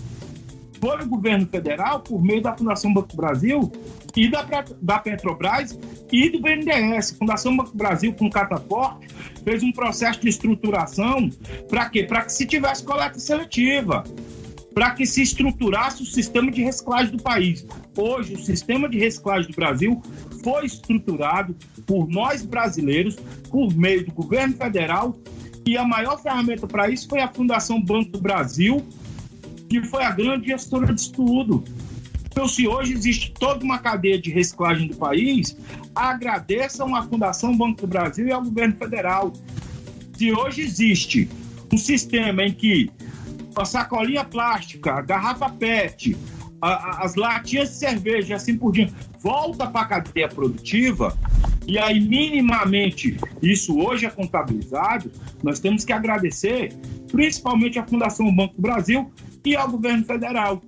[0.81, 3.71] foi o governo federal, por meio da Fundação Banco do Brasil
[4.17, 4.47] e da,
[4.81, 5.79] da Petrobras
[6.13, 7.13] e do BNDES.
[7.13, 9.09] Fundação Banco Brasil, com Cataforte,
[9.45, 11.31] fez um processo de estruturação
[11.69, 12.05] para quê?
[12.05, 14.05] Para que se tivesse coleta seletiva
[14.75, 17.67] para que se estruturasse o sistema de reciclagem do país.
[17.97, 20.01] Hoje, o sistema de reciclagem do Brasil
[20.43, 23.17] foi estruturado por nós brasileiros,
[23.51, 25.17] por meio do governo federal,
[25.67, 28.85] e a maior ferramenta para isso foi a Fundação Banco do Brasil,
[29.69, 31.63] que foi a grande gestora de tudo.
[32.31, 35.57] Então, se hoje existe toda uma cadeia de reciclagem do país,
[35.95, 39.33] agradeçam à Fundação Banco do Brasil e ao governo federal.
[40.17, 41.29] Se hoje existe
[41.73, 42.91] um sistema em que
[43.57, 46.17] a sacolinha plástica, a garrafa PET,
[46.61, 51.17] a, a, as latinhas de cerveja, assim por diante, volta para a cadeia produtiva,
[51.67, 55.11] e aí minimamente isso hoje é contabilizado,
[55.43, 56.73] nós temos que agradecer
[57.11, 59.11] principalmente à Fundação Banco do Brasil
[59.45, 60.63] e ao governo federal,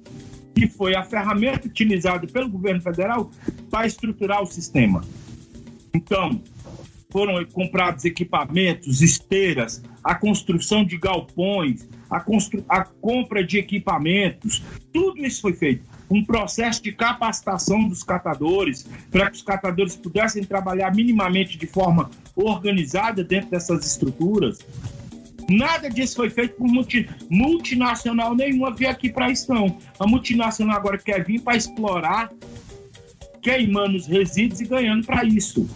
[0.55, 3.31] que foi a ferramenta utilizada pelo governo federal
[3.71, 5.03] para estruturar o sistema.
[5.95, 6.41] Então,
[7.13, 12.65] foram comprados equipamentos, esteiras, a construção de galpões, a, constru...
[12.69, 14.63] a compra de equipamentos,
[14.93, 15.85] tudo isso foi feito.
[16.11, 22.11] Um processo de capacitação dos catadores, para que os catadores pudessem trabalhar minimamente de forma
[22.35, 24.59] organizada dentro dessas estruturas.
[25.49, 27.09] Nada disso foi feito por multi...
[27.29, 29.79] multinacional nenhuma vir aqui para isso, não.
[29.99, 32.33] A multinacional agora quer vir para explorar,
[33.41, 35.69] queimando os resíduos e ganhando para isso.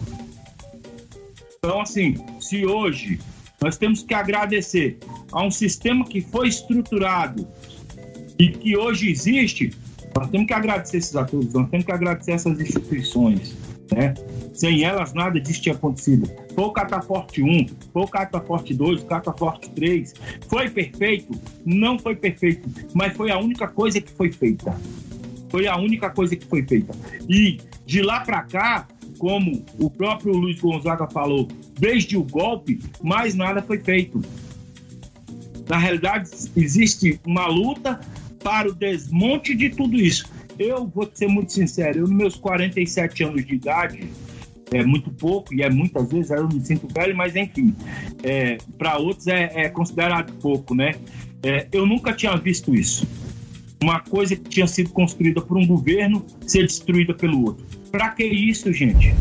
[1.57, 3.19] Então, assim, se hoje
[3.61, 4.97] nós temos que agradecer
[5.31, 7.47] a um sistema que foi estruturado
[8.39, 9.73] e que hoje existe,
[10.15, 13.55] nós temos que agradecer esses atores, nós temos que agradecer essas instituições.
[13.91, 14.13] Né?
[14.57, 16.27] Sem elas, nada disso tinha acontecido.
[16.55, 20.15] Foi o Cataforte 1, foi o Cataforte 2, o Cataforte 3.
[20.49, 21.39] Foi perfeito?
[21.63, 24.75] Não foi perfeito, mas foi a única coisa que foi feita.
[25.51, 26.91] Foi a única coisa que foi feita.
[27.29, 28.87] E de lá para cá,
[29.19, 31.47] como o próprio Luiz Gonzaga falou,
[31.79, 34.19] desde o golpe, mais nada foi feito.
[35.69, 37.99] Na realidade, existe uma luta
[38.43, 40.25] para o desmonte de tudo isso.
[40.57, 44.09] Eu vou ser muito sincero, eu, nos meus 47 anos de idade,
[44.71, 47.73] é muito pouco, e é muitas vezes eu me sinto velho, mas enfim,
[48.23, 50.95] é, para outros é, é, considerado pouco, né?
[51.43, 53.07] É, eu nunca tinha visto isso.
[53.81, 57.65] Uma coisa que tinha sido construída por um governo ser destruída pelo outro.
[57.91, 59.13] Para que isso, gente?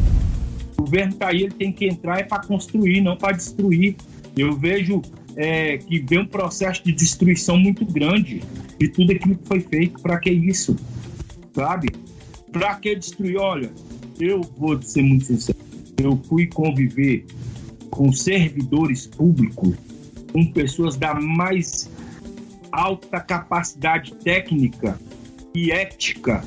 [0.76, 3.96] O governo está aí, ele tem que entrar é para construir, não para destruir.
[4.36, 5.02] Eu vejo
[5.36, 8.42] é, que vem um processo de destruição muito grande
[8.78, 10.00] de tudo aquilo que foi feito.
[10.00, 10.74] Para que isso?
[11.54, 11.88] Sabe?
[12.50, 13.36] Para que destruir?
[13.36, 13.70] Olha,
[14.20, 15.58] eu vou ser muito sincero.
[15.96, 17.24] Eu fui conviver
[17.90, 19.74] com servidores públicos,
[20.32, 21.88] com pessoas da mais
[22.70, 24.98] alta capacidade técnica
[25.54, 26.44] e ética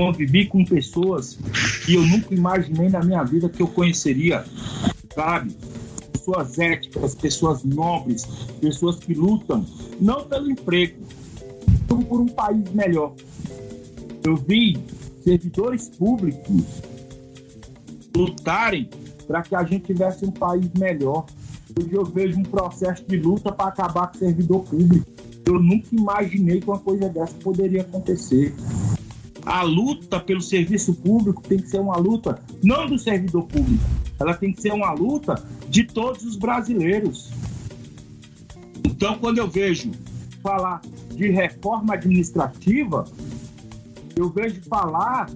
[0.00, 1.38] convivi com pessoas
[1.84, 4.46] que eu nunca imaginei na minha vida que eu conheceria,
[5.14, 5.54] sabe?
[6.10, 8.24] Pessoas éticas, pessoas nobres,
[8.62, 9.62] pessoas que lutam
[10.00, 10.96] não pelo emprego,
[11.86, 13.12] como por um país melhor.
[14.24, 14.78] Eu vi
[15.22, 16.64] servidores públicos
[18.20, 18.88] lutarem
[19.26, 21.24] para que a gente tivesse um país melhor.
[21.78, 25.06] Hoje eu vejo um processo de luta para acabar com o servidor público.
[25.46, 28.54] Eu nunca imaginei que uma coisa dessa poderia acontecer.
[29.46, 33.82] A luta pelo serviço público tem que ser uma luta não do servidor público,
[34.18, 37.30] ela tem que ser uma luta de todos os brasileiros.
[38.84, 39.90] Então, quando eu vejo
[40.42, 40.82] falar
[41.14, 43.04] de reforma administrativa,
[44.14, 45.30] eu vejo falar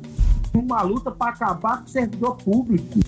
[0.55, 3.01] uma luta para acabar com o servidor público.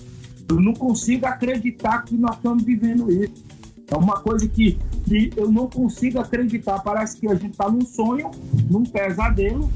[0.49, 3.45] Eu não consigo acreditar que nós estamos vivendo isso.
[3.89, 6.79] É uma coisa que, que eu não consigo acreditar.
[6.79, 8.31] Parece que a gente está num sonho,
[8.69, 9.69] num pesadelo.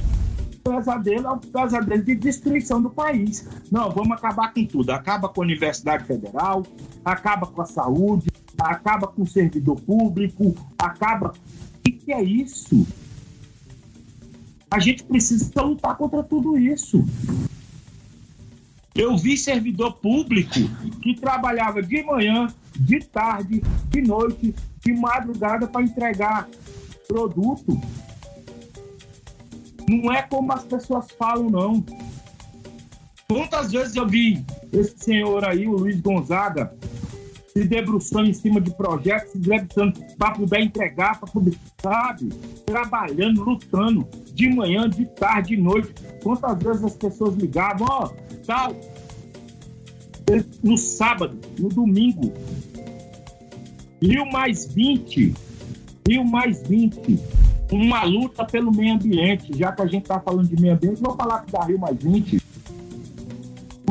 [0.64, 3.48] Pesadelo é um pesadelo de destruição do país.
[3.72, 4.92] Não, vamos acabar com tudo.
[4.92, 6.64] Acaba com a Universidade Federal,
[7.04, 8.30] acaba com a saúde,
[8.60, 11.34] acaba com o servidor público, acaba.
[11.80, 12.86] O que é isso?
[14.70, 17.04] A gente precisa lutar contra tudo isso.
[18.94, 20.54] Eu vi servidor público
[21.02, 26.48] que trabalhava de manhã, de tarde, de noite, de madrugada para entregar
[27.08, 27.80] produto.
[29.88, 31.86] Não é como as pessoas falam, não.
[33.28, 36.74] Quantas vezes eu vi esse senhor aí, o Luiz Gonzaga,
[37.54, 42.30] se debruçando em cima de projetos, se debruçando para poder entregar, para poder, sabe?
[42.66, 45.94] Trabalhando, lutando, de manhã, de tarde, de noite.
[46.24, 48.10] Quantas vezes as pessoas ligavam, ó,
[48.42, 48.76] tal.
[50.64, 52.32] No sábado, no domingo.
[54.02, 55.34] Rio mais 20.
[56.08, 57.20] Rio mais 20.
[57.72, 59.58] Uma luta pelo meio ambiente.
[59.58, 62.42] Já que a gente está falando de meio ambiente, vou falar da Rio mais 20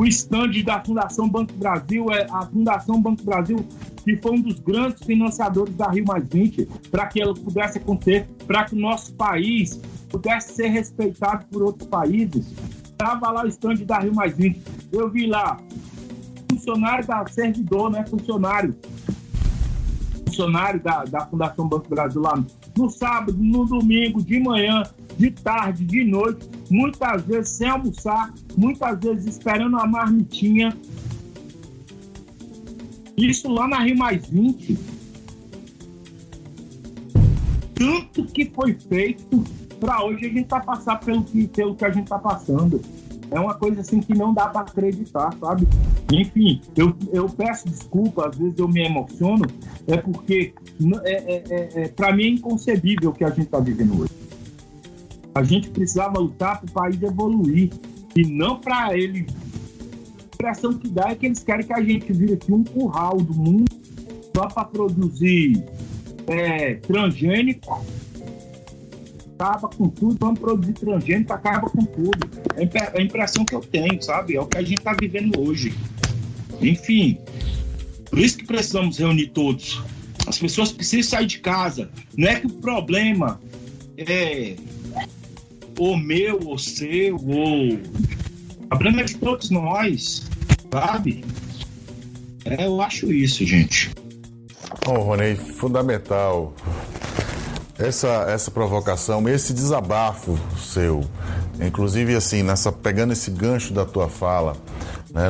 [0.01, 3.63] o stand da Fundação Banco Brasil, é a Fundação Banco Brasil,
[4.03, 8.27] que foi um dos grandes financiadores da Rio Mais 20, para que ela pudesse acontecer,
[8.47, 12.47] para que o nosso país pudesse ser respeitado por outros países.
[13.01, 14.61] Estava lá o stand da Rio Mais 20.
[14.91, 15.59] Eu vi lá,
[16.51, 18.05] funcionário da servidor, né?
[18.05, 18.75] Funcionário.
[20.27, 22.35] Funcionário da, da Fundação Banco Brasil lá
[22.77, 24.83] no sábado, no domingo, de manhã,
[25.17, 30.71] de tarde, de noite, muitas vezes sem almoçar, muitas vezes esperando uma marmitinha.
[33.17, 34.77] Isso lá na Rio Mais 20.
[37.73, 39.43] Tanto que foi feito
[39.81, 42.79] para hoje a gente tá passando pelo que, pelo que a gente tá passando.
[43.31, 45.67] É uma coisa assim que não dá para acreditar, sabe?
[46.11, 49.45] Enfim, eu, eu peço desculpa, às vezes eu me emociono,
[49.87, 50.53] é porque
[51.03, 54.11] é, é, é, é para mim é inconcebível o que a gente está vivendo hoje.
[55.33, 57.71] A gente precisava lutar para o país evoluir
[58.15, 59.25] e não para ele.
[59.29, 63.17] A impressão que dá é que eles querem que a gente vire aqui um curral
[63.17, 63.71] do mundo
[64.35, 65.63] só para produzir
[66.27, 67.81] é, transgênico.
[69.41, 72.29] Acaba com tudo, vamos produzir transgênico, acaba com tudo.
[72.55, 74.35] É a impressão que eu tenho, sabe?
[74.35, 75.73] É o que a gente está vivendo hoje.
[76.61, 77.17] Enfim,
[78.07, 79.81] por isso que precisamos reunir todos.
[80.27, 81.89] As pessoas precisam sair de casa.
[82.15, 83.41] Não é que o problema
[83.97, 84.57] é
[85.75, 87.73] ou meu, ou seu, ou.
[87.73, 90.29] O problema é de todos nós,
[90.71, 91.25] sabe?
[92.45, 93.89] É, eu acho isso, gente.
[94.85, 96.53] Bom, Rony, fundamental
[97.81, 101.03] essa, essa provocação, esse desabafo seu,
[101.59, 104.55] inclusive assim, nessa, pegando esse gancho da tua fala,
[105.13, 105.29] né,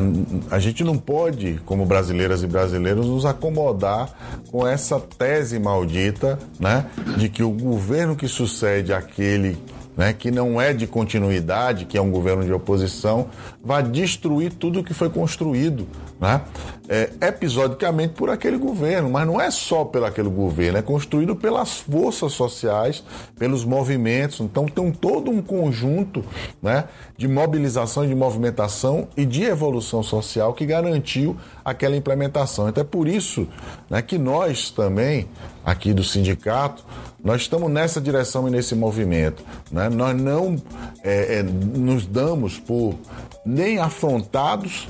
[0.51, 4.09] a gente não pode, como brasileiras e brasileiros, nos acomodar
[4.51, 6.85] com essa tese maldita né,
[7.17, 9.57] de que o governo que sucede aquele
[9.95, 13.27] né, que não é de continuidade, que é um governo de oposição,
[13.63, 15.87] vai destruir tudo que foi construído,
[16.19, 16.41] né,
[16.91, 21.77] é, episodicamente por aquele governo, mas não é só pelo aquele governo, é construído pelas
[21.77, 23.01] forças sociais,
[23.39, 24.41] pelos movimentos.
[24.41, 26.21] Então tem todo um conjunto
[26.61, 26.83] né,
[27.17, 32.67] de mobilização, de movimentação e de evolução social que garantiu aquela implementação.
[32.67, 33.47] Então é por isso
[33.89, 35.29] né, que nós também,
[35.63, 36.83] aqui do sindicato,
[37.23, 39.45] nós estamos nessa direção e nesse movimento.
[39.71, 39.87] Né?
[39.87, 40.57] Nós não
[41.05, 42.95] é, é, nos damos por
[43.45, 44.89] nem afrontados,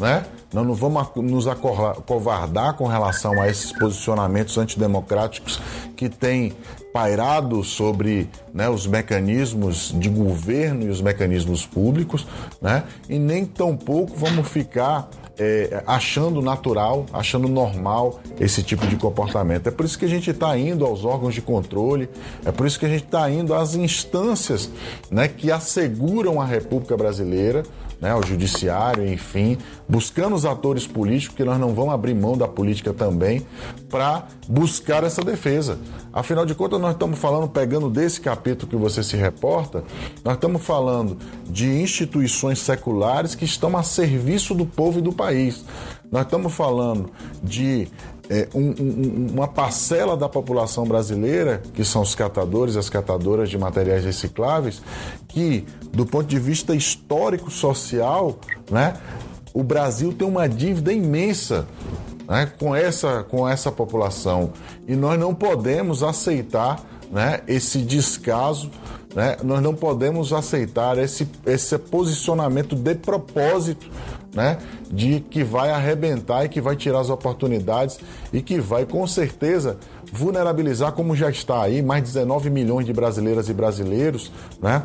[0.00, 0.24] né?
[0.52, 5.60] nós não vamos nos acovardar com relação a esses posicionamentos antidemocráticos
[5.96, 6.52] que têm
[6.92, 12.26] pairado sobre né, os mecanismos de governo e os mecanismos públicos,
[12.60, 12.82] né?
[13.08, 19.68] e nem tampouco vamos ficar é, achando natural, achando normal esse tipo de comportamento.
[19.68, 22.10] É por isso que a gente está indo aos órgãos de controle,
[22.44, 24.68] é por isso que a gente está indo às instâncias
[25.10, 27.62] né, que asseguram a República Brasileira
[28.00, 32.48] né, ao judiciário, enfim, buscando os atores políticos, que nós não vamos abrir mão da
[32.48, 33.46] política também,
[33.88, 35.78] para buscar essa defesa.
[36.12, 39.84] Afinal de contas, nós estamos falando, pegando desse capítulo que você se reporta,
[40.24, 45.64] nós estamos falando de instituições seculares que estão a serviço do povo e do país.
[46.10, 47.10] Nós estamos falando
[47.42, 47.86] de
[48.30, 53.58] é, um, um, uma parcela da população brasileira, que são os catadores as catadoras de
[53.58, 54.80] materiais recicláveis,
[55.26, 58.38] que, do ponto de vista histórico-social,
[58.70, 58.94] né,
[59.52, 61.66] o Brasil tem uma dívida imensa
[62.28, 64.52] né, com, essa, com essa população.
[64.86, 68.70] E nós não podemos aceitar né, esse descaso,
[69.12, 73.90] né, nós não podemos aceitar esse, esse posicionamento de propósito
[74.34, 74.58] né,
[74.90, 77.98] de que vai arrebentar e que vai tirar as oportunidades
[78.32, 79.76] e que vai com certeza
[80.12, 84.82] vulnerabilizar, como já está aí, mais de 19 milhões de brasileiras e brasileiros, né,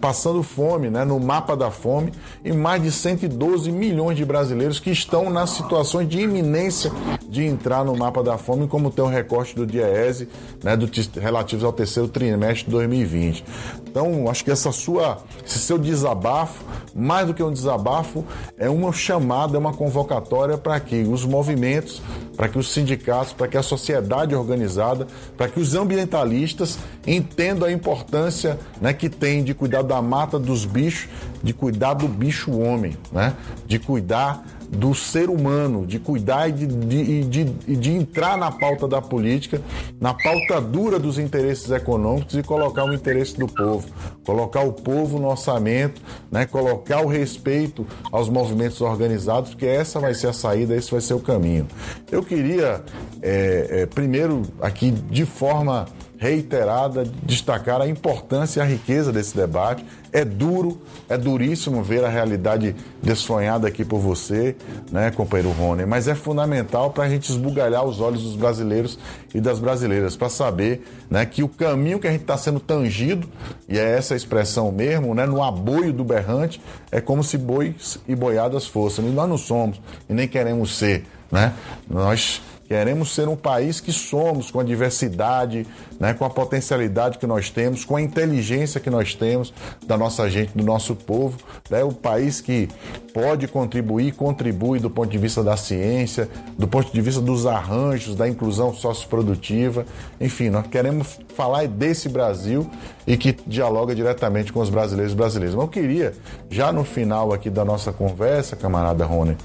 [0.00, 2.12] passando fome, né, no mapa da fome,
[2.44, 6.92] e mais de 112 milhões de brasileiros que estão nas situações de iminência
[7.28, 10.28] de entrar no mapa da fome, como tem o recorte do DIEESE,
[10.62, 13.44] né, do, relativos ao terceiro trimestre de 2020.
[13.90, 16.64] Então, acho que essa sua, esse seu desabafo,
[16.94, 18.24] mais do que um desabafo,
[18.56, 22.00] é uma chamada, é uma convocatória para que os movimentos,
[22.36, 27.72] para que os sindicatos, para que a sociedade organizada, para que os ambientalistas entendam a
[27.72, 31.08] importância né, que tem de cuidar da mata dos bichos,
[31.42, 33.34] de cuidar do bicho homem, né,
[33.66, 37.44] de cuidar do ser humano, de cuidar e de, de, de,
[37.76, 39.60] de, entrar na pauta da política,
[40.00, 43.88] na pauta dura dos interesses econômicos e colocar o interesse do povo,
[44.24, 46.00] colocar o povo no orçamento,
[46.30, 51.00] né, colocar o respeito aos movimentos organizados, porque essa vai ser a saída, esse vai
[51.00, 51.66] ser o caminho.
[52.10, 52.82] Eu queria,
[53.20, 55.86] é, é, primeiro, aqui de forma
[56.20, 59.82] reiterada destacar a importância e a riqueza desse debate.
[60.12, 64.54] É duro, é duríssimo ver a realidade desfonhada aqui por você,
[64.92, 68.98] né, companheiro Rony, mas é fundamental para a gente esbugalhar os olhos dos brasileiros
[69.34, 73.26] e das brasileiras, para saber né, que o caminho que a gente está sendo tangido,
[73.66, 76.60] e é essa expressão mesmo, né, no aboio do berrante,
[76.92, 79.06] é como se bois e boiadas fossem.
[79.06, 81.06] E nós não somos, e nem queremos ser.
[81.30, 81.54] Né?
[81.88, 85.66] Nós Queremos ser um país que somos, com a diversidade,
[85.98, 89.52] né, com a potencialidade que nós temos, com a inteligência que nós temos
[89.84, 91.36] da nossa gente, do nosso povo.
[91.68, 92.68] Né, um país que
[93.12, 98.14] pode contribuir, contribui do ponto de vista da ciência, do ponto de vista dos arranjos,
[98.14, 99.84] da inclusão socioprodutiva.
[100.20, 102.70] Enfim, nós queremos falar desse Brasil
[103.04, 105.56] e que dialoga diretamente com os brasileiros e brasileiras.
[105.56, 106.12] Mas eu queria,
[106.48, 109.36] já no final aqui da nossa conversa, camarada Rony,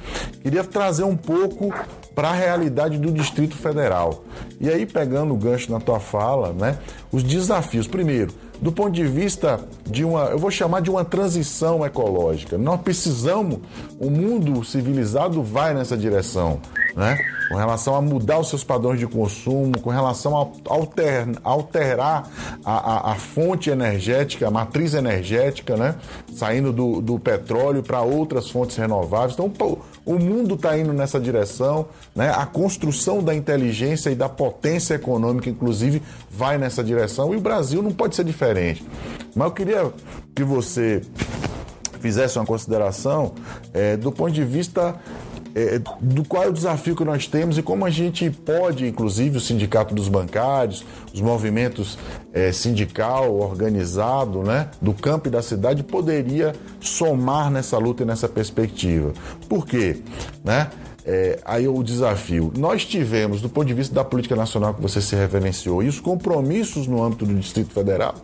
[0.43, 1.73] queria trazer um pouco
[2.15, 4.23] para a realidade do Distrito Federal.
[4.59, 6.77] E aí, pegando o gancho na tua fala, né,
[7.11, 7.87] os desafios.
[7.87, 12.57] Primeiro, do ponto de vista de uma, eu vou chamar de uma transição ecológica.
[12.57, 13.59] Nós precisamos,
[13.99, 16.59] o mundo civilizado vai nessa direção,
[16.95, 17.17] né?
[17.49, 22.27] Com relação a mudar os seus padrões de consumo, com relação a alter, alterar
[22.63, 25.95] a, a, a, fonte energética, a matriz energética, né?
[26.33, 29.33] Saindo do, do petróleo para outras fontes renováveis.
[29.33, 29.49] Então,
[30.05, 32.29] o mundo está indo nessa direção, né?
[32.29, 37.81] a construção da inteligência e da potência econômica, inclusive, vai nessa direção e o Brasil
[37.81, 38.85] não pode ser diferente.
[39.35, 39.93] Mas eu queria
[40.35, 41.01] que você
[41.99, 43.33] fizesse uma consideração
[43.73, 44.95] é, do ponto de vista
[45.55, 49.37] é, do qual é o desafio que nós temos e como a gente pode, inclusive
[49.37, 51.97] o sindicato dos bancários, os movimentos
[52.33, 58.27] é, sindical organizado, né, do campo e da cidade poderia somar nessa luta e nessa
[58.27, 59.13] perspectiva.
[59.47, 60.01] Por quê?
[60.43, 60.69] Né?
[61.07, 62.51] É, aí o desafio.
[62.57, 65.99] Nós tivemos, do ponto de vista da política nacional que você se referenciou, e os
[65.99, 68.15] compromissos no âmbito do Distrito Federal,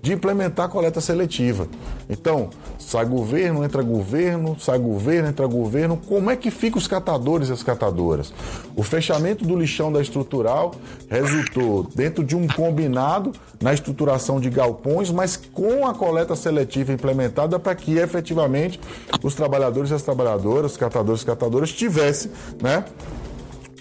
[0.00, 1.66] de implementar a coleta seletiva.
[2.08, 5.96] Então, sai governo, entra governo, sai governo, entra governo.
[5.96, 8.32] Como é que ficam os catadores e as catadoras?
[8.76, 10.74] O fechamento do lixão da estrutural
[11.08, 17.58] resultou dentro de um combinado na estruturação de galpões, mas com a coleta seletiva implementada
[17.58, 18.80] para que efetivamente
[19.22, 22.30] os trabalhadores e as trabalhadoras, catadores e catadoras, tivessem
[22.62, 22.84] né,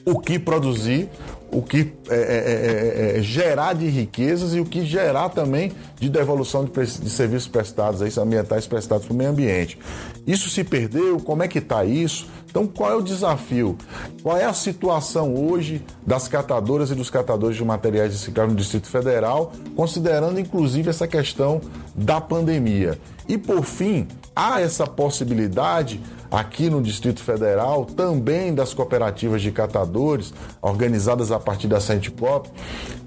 [0.06, 1.10] o que produzir
[1.52, 5.72] o que é é, é, é, é, gerar de riquezas e o que gerar também
[6.00, 9.78] de devolução de, de serviços prestados, aí, ambientais prestados para o meio ambiente.
[10.26, 11.20] Isso se perdeu?
[11.20, 12.28] Como é que está isso?
[12.50, 13.78] Então, qual é o desafio?
[14.24, 18.88] Qual é a situação hoje das catadoras e dos catadores de materiais recicláveis no Distrito
[18.88, 21.62] Federal, considerando inclusive essa questão
[21.96, 22.98] da pandemia?
[23.28, 30.32] E, por fim, há essa possibilidade aqui no Distrito Federal, também das cooperativas de catadores,
[30.62, 32.48] organizadas a partir da Centipop,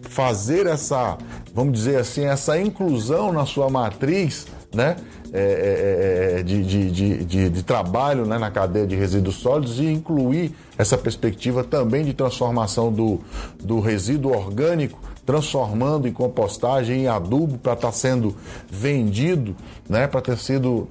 [0.02, 1.16] fazer essa,
[1.54, 4.96] vamos dizer assim, essa inclusão na sua matriz, né?
[5.32, 9.78] É, é, é, é de, de, de, de, trabalho né, na cadeia de resíduos sólidos
[9.78, 13.20] e incluir essa perspectiva também de transformação do,
[13.62, 14.98] do resíduo orgânico
[15.30, 18.34] transformando em compostagem, em adubo para estar tá sendo
[18.68, 19.54] vendido,
[19.88, 20.88] né, para ter sido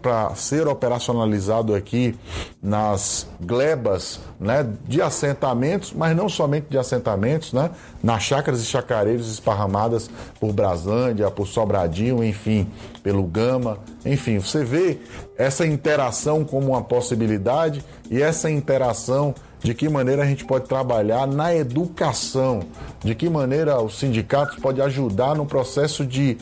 [0.00, 2.14] para ser operacionalizado aqui
[2.62, 7.70] nas glebas, né, de assentamentos, mas não somente de assentamentos, né,
[8.02, 10.08] nas chácaras e chacareiros esparramadas
[10.40, 12.66] por Braslândia, por Sobradinho, enfim,
[13.02, 13.76] pelo Gama,
[14.06, 15.00] enfim, você vê
[15.36, 21.26] essa interação como uma possibilidade e essa interação de que maneira a gente pode trabalhar
[21.26, 22.60] na educação,
[23.00, 26.36] de que maneira os sindicatos podem ajudar no processo de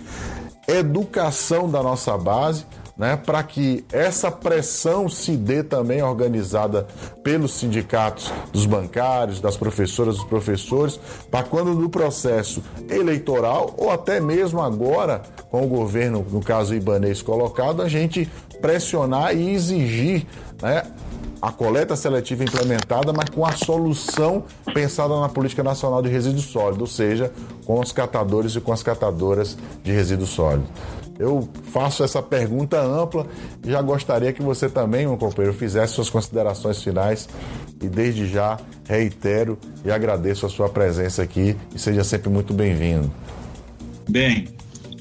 [0.67, 2.65] educação da nossa base,
[2.97, 6.87] né, para que essa pressão se dê também organizada
[7.23, 11.01] pelos sindicatos dos bancários, das professoras, dos professores,
[11.31, 17.23] para quando no processo eleitoral ou até mesmo agora com o governo, no caso ibanês
[17.23, 20.27] colocado, a gente pressionar e exigir
[20.61, 20.83] né,
[21.41, 26.81] a coleta seletiva implementada, mas com a solução pensada na Política Nacional de Resíduos Sólidos,
[26.81, 27.33] ou seja,
[27.65, 30.69] com os catadores e com as catadoras de resíduos sólidos.
[31.19, 33.27] Eu faço essa pergunta ampla
[33.63, 37.29] e já gostaria que você também, meu companheiro, fizesse suas considerações finais
[37.81, 43.13] e desde já reitero e agradeço a sua presença aqui e seja sempre muito bem-vindo.
[44.09, 44.49] Bem,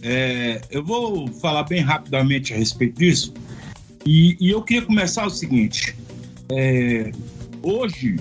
[0.02, 3.34] é, eu vou falar bem rapidamente a respeito disso
[4.06, 5.96] e, e eu queria começar o seguinte:
[6.52, 7.12] é,
[7.62, 8.18] hoje,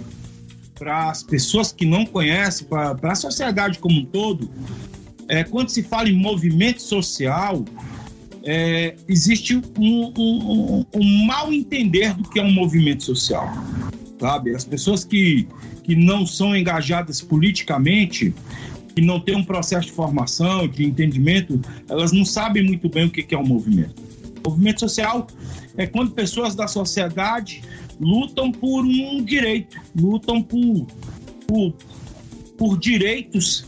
[0.78, 4.50] para as pessoas que não conhecem, para a sociedade como um todo,
[5.28, 7.64] é, quando se fala em movimento social,
[8.44, 13.50] é, existe um, um, um, um, mal entender do que é um movimento social.
[14.20, 14.54] Sabe?
[14.54, 15.46] As pessoas que,
[15.84, 18.34] que não são engajadas politicamente,
[18.94, 23.10] que não têm um processo de formação, de entendimento, elas não sabem muito bem o
[23.10, 24.02] que é um movimento.
[24.44, 25.26] O movimento social
[25.76, 27.62] é quando pessoas da sociedade
[28.00, 30.86] lutam por um direito, lutam por,
[31.46, 31.74] por,
[32.56, 33.66] por direitos.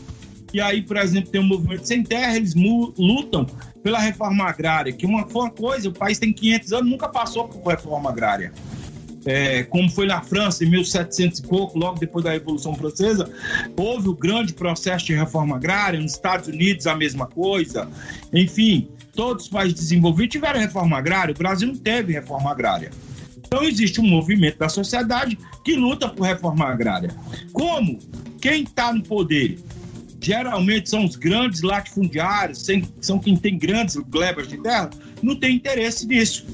[0.53, 3.45] E aí, por exemplo, tem o movimento Sem Terra, eles lutam
[3.81, 7.69] pela reforma agrária, que uma, uma coisa, o país tem 500 anos, nunca passou por
[7.69, 8.51] reforma agrária.
[9.23, 13.31] É, como foi na França em 1700 e pouco, logo depois da Revolução Francesa,
[13.77, 17.87] houve o grande processo de reforma agrária, nos Estados Unidos a mesma coisa.
[18.33, 22.89] Enfim, todos os países desenvolvidos tiveram reforma agrária, o Brasil não teve reforma agrária.
[23.53, 27.13] Então existe um movimento da sociedade que luta por reforma agrária.
[27.51, 27.99] Como?
[28.39, 29.59] Quem está no poder?
[30.21, 32.65] Geralmente são os grandes latifundiários,
[33.01, 34.89] são quem tem grandes glebas de terra,
[35.21, 36.45] não tem interesse nisso.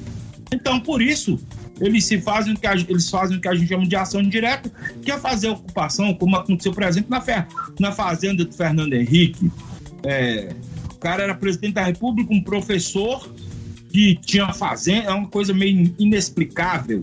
[0.51, 1.39] Então, por isso,
[1.79, 4.19] eles se fazem o que a, eles fazem o que a gente chama de ação
[4.19, 4.71] indireta,
[5.03, 7.23] que é fazer ocupação, como aconteceu, por exemplo, na,
[7.79, 9.51] na fazenda do Fernando Henrique.
[10.03, 10.49] É,
[10.91, 13.31] o cara era presidente da República, um professor
[13.97, 17.01] que tinha fazenda, é uma coisa meio inexplicável.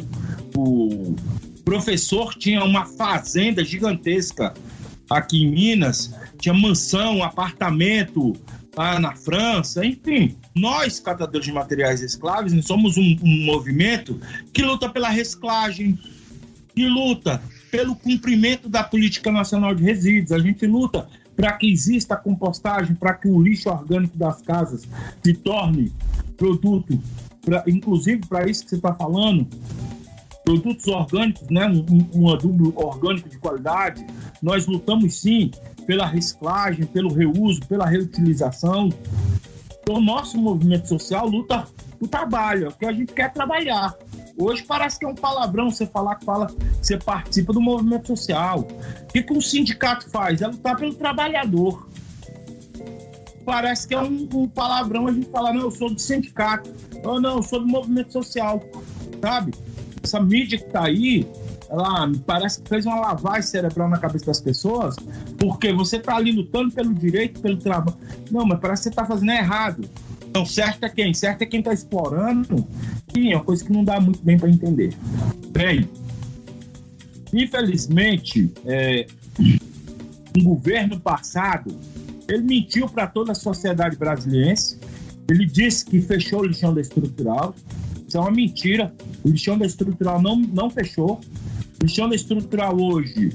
[0.57, 1.17] O
[1.65, 4.55] professor tinha uma fazenda gigantesca
[5.11, 8.33] aqui em Minas, tinha mansão, apartamento
[8.77, 10.37] lá na França, enfim.
[10.55, 14.21] Nós, catadores de materiais escravos, somos um, um movimento
[14.53, 15.99] que luta pela reciclagem,
[16.77, 17.43] que luta
[17.73, 20.31] pelo cumprimento da política nacional de resíduos.
[20.31, 24.87] A gente luta para que exista compostagem, para que o lixo orgânico das casas
[25.25, 25.93] se torne
[26.37, 27.01] produto,
[27.45, 29.47] pra, inclusive para isso que você está falando,
[30.45, 34.07] produtos orgânicos, né, um, um adubo orgânico de qualidade.
[34.43, 35.51] Nós lutamos sim
[35.87, 38.91] pela reciclagem, pelo reuso, pela reutilização.
[39.83, 41.67] Então, o nosso movimento social luta
[42.01, 43.95] o trabalho, é o que a gente quer trabalhar.
[44.37, 46.49] Hoje parece que é um palavrão você falar que fala
[46.83, 48.61] você participa do movimento social.
[48.61, 50.43] O que, que um sindicato faz?
[50.43, 51.89] É lutar pelo trabalhador
[53.45, 56.73] parece que é um, um, palavrão a gente falar, não, eu sou do sindicato,
[57.05, 58.63] ou não, eu sou do movimento social,
[59.21, 59.53] sabe?
[60.03, 61.27] Essa mídia que tá aí,
[61.69, 64.97] ela parece que fez uma lavagem cerebral na cabeça das pessoas,
[65.39, 67.97] porque você tá ali lutando pelo direito, pelo trabalho.
[68.31, 69.89] Não, mas parece que você tá fazendo errado.
[70.27, 71.15] Então, certo é quem?
[71.15, 72.67] Certo é quem tá explorando.
[73.13, 74.95] Sim, é uma coisa que não dá muito bem para entender.
[75.51, 75.89] Bem,
[77.33, 79.07] infelizmente, é,
[80.37, 81.75] um governo passado
[82.29, 84.55] ele mentiu para toda a sociedade brasileira.
[85.29, 87.55] Ele disse que fechou o lixão da estrutural.
[88.07, 88.93] Isso é uma mentira.
[89.25, 91.21] O lixão da estrutural não, não fechou.
[91.81, 93.31] O lixão da estrutural hoje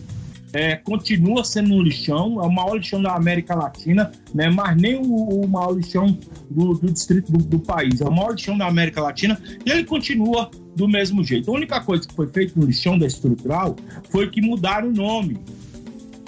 [0.53, 4.49] é, continua sendo um lixão, é o maior lixão da América Latina, né?
[4.49, 6.17] mas nem o, o maior lixão
[6.49, 9.83] do, do distrito do, do, país, é o maior lixão da América Latina e ele
[9.83, 11.51] continua do mesmo jeito.
[11.51, 13.75] A única coisa que foi feita no lixão da estrutural
[14.09, 15.39] foi que mudaram o nome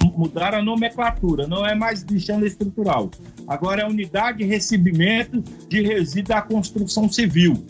[0.04, 3.10] mudaram a nomenclatura, não é mais lixão estrutural.
[3.46, 7.64] Agora é unidade de recebimento de resíduos da construção civil.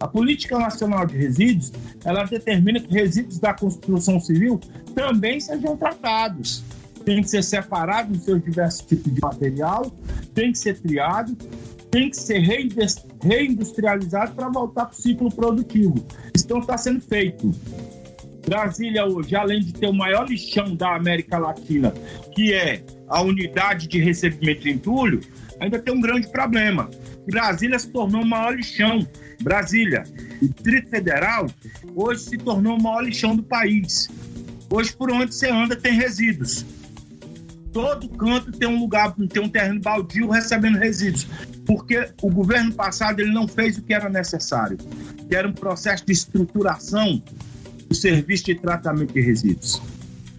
[0.00, 1.72] A Política Nacional de Resíduos,
[2.04, 4.60] ela determina que resíduos da construção civil
[4.94, 6.62] também sejam tratados.
[7.04, 9.90] tem que ser separado nos seus diversos tipos de material,
[10.34, 11.34] tem que ser triado,
[11.90, 12.38] tem que ser
[13.22, 15.94] reindustrializado para voltar para o ciclo produtivo.
[16.48, 17.54] Não está sendo feito.
[18.48, 21.92] Brasília hoje, além de ter o maior lixão da América Latina,
[22.34, 25.20] que é a unidade de recebimento de entulho,
[25.60, 26.88] ainda tem um grande problema.
[27.26, 29.06] Brasília se tornou o maior lixão.
[29.42, 30.02] Brasília,
[30.40, 31.46] o Distrito Federal,
[31.94, 34.08] hoje se tornou o maior lixão do país.
[34.70, 36.64] Hoje, por onde você anda, tem resíduos.
[37.70, 41.26] Todo canto tem um lugar, tem um terreno baldio recebendo resíduos.
[41.66, 44.78] Porque o governo passado ele não fez o que era necessário,
[45.28, 47.22] que era um processo de estruturação
[47.90, 49.80] o serviço de tratamento de resíduos.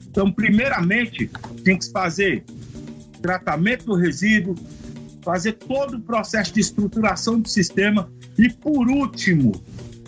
[0.09, 1.29] Então, primeiramente,
[1.63, 2.43] tem que fazer
[3.21, 4.55] tratamento do resíduo,
[5.21, 9.51] fazer todo o processo de estruturação do sistema e, por último,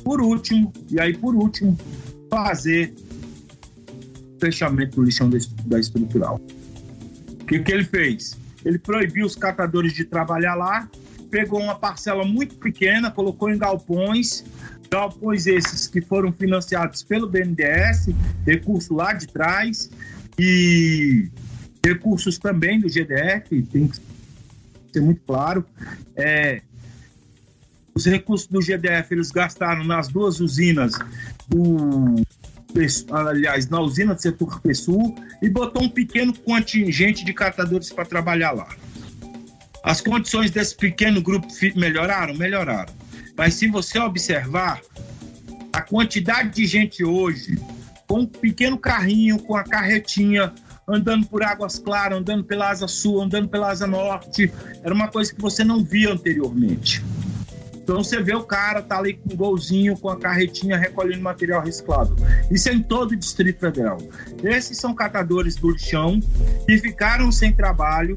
[0.04, 1.78] por último, e aí por último,
[2.30, 2.94] fazer
[4.40, 5.30] fechamento do lixão
[5.66, 6.40] da estrutural.
[7.42, 8.38] O que, que ele fez?
[8.66, 10.90] Ele proibiu os catadores de trabalhar lá,
[11.30, 14.44] pegou uma parcela muito pequena, colocou em galpões,
[14.92, 18.10] galpões esses que foram financiados pelo BNDES,
[18.46, 19.90] recurso lá de trás,
[20.38, 21.30] e
[21.86, 23.98] recursos também do GDF, tem que
[24.92, 25.66] ser muito claro.
[26.16, 26.62] É,
[27.94, 30.94] os recursos do GDF eles gastaram nas duas usinas
[31.48, 32.16] do
[33.12, 38.52] aliás, na usina do setor PSU e botou um pequeno contingente de catadores para trabalhar
[38.52, 38.70] lá.
[39.84, 42.34] As condições desse pequeno grupo melhoraram?
[42.34, 43.01] Melhoraram.
[43.42, 44.80] Mas se você observar,
[45.74, 47.58] a quantidade de gente hoje,
[48.08, 50.54] com um pequeno carrinho, com a carretinha,
[50.88, 55.34] andando por Águas Claras, andando pela Asa Sul, andando pela Asa Norte, era uma coisa
[55.34, 57.04] que você não via anteriormente.
[57.74, 61.64] Então você vê o cara tá ali com um golzinho, com a carretinha recolhendo material
[61.64, 62.16] reciclado.
[62.52, 63.98] Isso é em todo o Distrito Federal.
[64.44, 66.20] Esses são catadores do lixão
[66.68, 68.14] que ficaram sem trabalho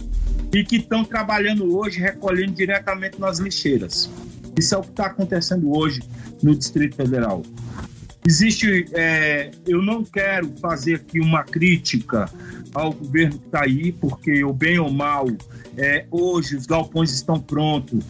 [0.53, 4.11] e que estão trabalhando hoje recolhendo diretamente nas lixeiras.
[4.59, 6.01] Isso é o que está acontecendo hoje
[6.43, 7.43] no Distrito Federal.
[8.27, 12.31] Existe, é, eu não quero fazer aqui uma crítica
[12.73, 15.27] ao governo que está aí, porque o bem ou mal,
[15.77, 18.03] é, hoje os galpões estão prontos,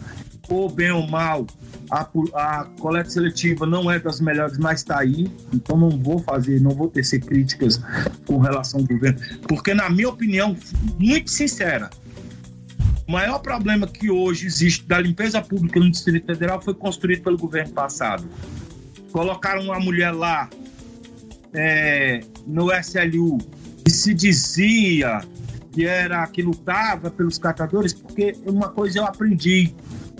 [0.47, 1.45] ou bem ou mal,
[1.91, 6.61] a, a coleta seletiva não é das melhores, mas está aí, então não vou fazer,
[6.61, 7.81] não vou tecer críticas
[8.25, 10.55] com relação ao governo, porque na minha opinião,
[10.97, 11.89] muito sincera,
[13.07, 17.37] o maior problema que hoje existe da limpeza pública no Distrito Federal foi construído pelo
[17.37, 18.27] governo passado.
[19.11, 20.49] Colocaram uma mulher lá
[21.53, 23.37] é, no SLU
[23.83, 25.21] que se dizia
[25.71, 29.73] que era que lutava pelos catadores, porque uma coisa eu aprendi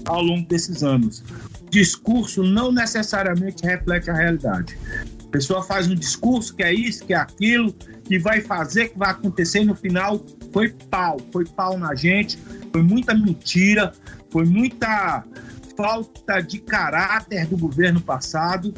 [0.05, 1.23] ao longo desses anos.
[1.65, 4.77] O discurso não necessariamente reflete a realidade.
[5.25, 7.73] A pessoa faz um discurso que é isso, que é aquilo,
[8.05, 12.37] que vai fazer, que vai acontecer, e no final foi pau, foi pau na gente,
[12.71, 13.91] foi muita mentira,
[14.29, 15.23] foi muita
[15.75, 18.73] falta de caráter do governo passado,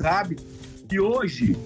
[0.00, 0.36] sabe?
[0.90, 1.56] E hoje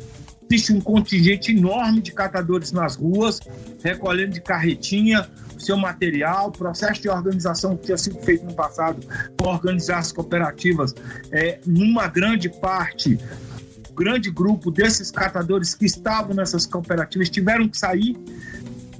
[0.50, 3.40] existe um contingente enorme de catadores nas ruas,
[3.82, 9.04] recolhendo de carretinha o seu material, processo de organização que tinha sido feito no passado
[9.36, 10.94] para organizar as cooperativas,
[11.32, 13.18] é, numa grande parte,
[13.96, 18.16] grande grupo desses catadores que estavam nessas cooperativas tiveram que sair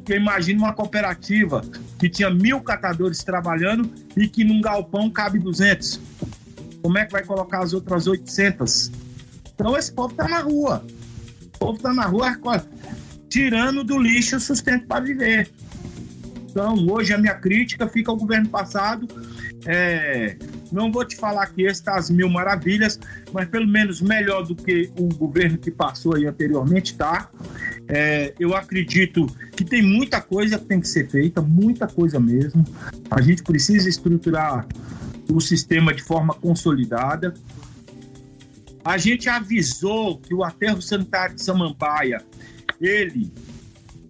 [0.06, 1.62] porque imagina uma cooperativa
[1.98, 6.00] que tinha mil catadores trabalhando e que num galpão cabe 200.
[6.80, 8.92] Como é que vai colocar as outras 800?
[9.52, 10.86] Então esse povo está na rua.
[11.42, 12.38] O povo está na rua
[13.28, 15.50] tirando do lixo o sustento para viver.
[16.48, 19.08] Então, hoje a minha crítica fica ao governo passado.
[19.66, 20.36] É,
[20.72, 22.98] não vou te falar que está às mil maravilhas,
[23.32, 27.28] mas pelo menos melhor do que o governo que passou aí anteriormente, tá?
[27.88, 32.64] É, eu acredito que tem muita coisa que tem que ser feita, muita coisa mesmo.
[33.10, 34.66] A gente precisa estruturar
[35.32, 37.34] o sistema de forma consolidada.
[38.84, 42.22] A gente avisou que o aterro sanitário de Samambaia,
[42.80, 43.32] ele,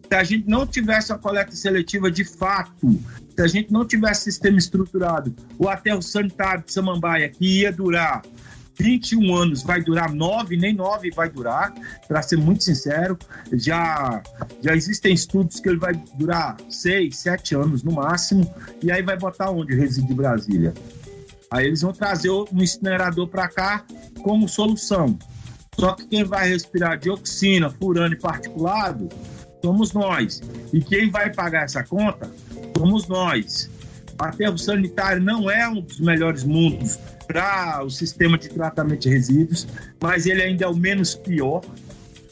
[0.08, 3.00] se a gente não tivesse a coleta seletiva de fato,
[3.36, 8.22] se a gente não tivesse sistema estruturado, o aterro sanitário de Samambaia, que ia durar
[8.78, 11.72] 21 anos vai durar 9, nem 9 vai durar,
[12.06, 13.18] para ser muito sincero.
[13.52, 14.22] Já,
[14.62, 18.50] já existem estudos que ele vai durar 6, 7 anos no máximo,
[18.82, 20.74] e aí vai botar onde o resíduo de Brasília?
[21.50, 23.84] Aí eles vão trazer um incinerador para cá
[24.22, 25.18] como solução.
[25.78, 29.08] Só que quem vai respirar dioxina, furano e particulado
[29.62, 30.42] somos nós.
[30.72, 32.30] E quem vai pagar essa conta
[32.76, 33.70] somos nós.
[34.18, 39.66] Aterro sanitário não é um dos melhores mundos para o sistema de tratamento de resíduos,
[40.00, 41.62] mas ele ainda é o menos pior.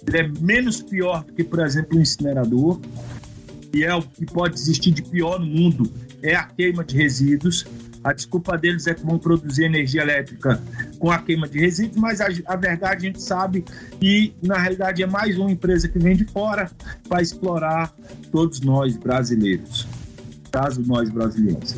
[0.06, 2.80] Ele é menos pior do que, por exemplo, o incinerador.
[3.72, 5.92] e é o que pode existir de pior no mundo,
[6.22, 7.66] é a queima de resíduos.
[8.04, 10.62] A desculpa deles é que vão produzir energia elétrica
[10.98, 13.64] com a queima de resíduos, mas a, a verdade a gente sabe
[14.00, 16.70] e na realidade é mais uma empresa que vem de fora
[17.08, 17.92] para explorar
[18.30, 19.88] todos nós brasileiros,
[20.54, 21.74] caso nós brasileiros.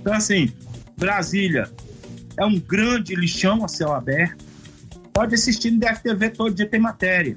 [0.00, 0.52] Então assim,
[0.96, 1.68] Brasília
[2.36, 4.44] é um grande lixão a céu aberto.
[5.12, 7.36] Pode assistir no DFTV todo dia tem matéria.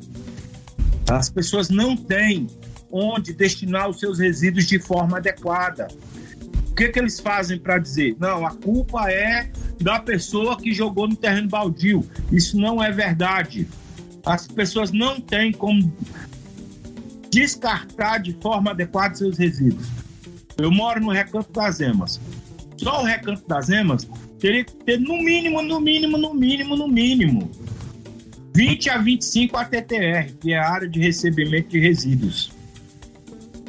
[1.10, 2.46] As pessoas não têm
[2.92, 5.88] onde destinar os seus resíduos de forma adequada.
[6.70, 8.16] O que, que eles fazem para dizer?
[8.20, 9.50] Não, a culpa é
[9.82, 12.08] da pessoa que jogou no terreno baldio.
[12.32, 13.68] Isso não é verdade.
[14.24, 15.92] As pessoas não têm como
[17.32, 20.05] descartar de forma adequada seus resíduos.
[20.58, 22.20] Eu moro no Recanto das Emas.
[22.78, 24.08] Só o Recanto das Emas
[24.40, 27.50] teria que ter no mínimo, no mínimo, no mínimo, no mínimo
[28.56, 32.54] 20 a 25 ATTR, que é a área de recebimento de resíduos.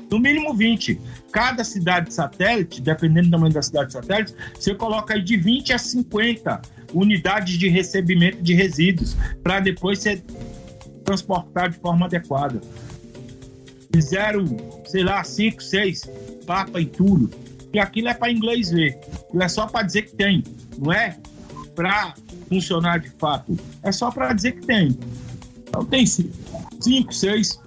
[0.08, 1.00] No mínimo 20.
[1.32, 5.78] Cada cidade satélite, dependendo do tamanho da cidade satélite, você coloca aí de 20 a
[5.78, 6.62] 50
[6.94, 10.22] unidades de recebimento de resíduos, para depois ser
[11.04, 12.60] transportado de forma adequada.
[13.92, 14.44] Fizeram,
[14.86, 16.10] sei lá, 5, 6
[16.46, 17.30] papa em tudo.
[17.72, 18.98] E aquilo é para inglês ver.
[19.38, 20.42] É só para dizer que tem.
[20.78, 21.16] Não é
[21.74, 22.14] para
[22.48, 23.58] funcionar de fato.
[23.82, 24.96] É só para dizer que tem.
[25.68, 27.60] Então tem cinco, seis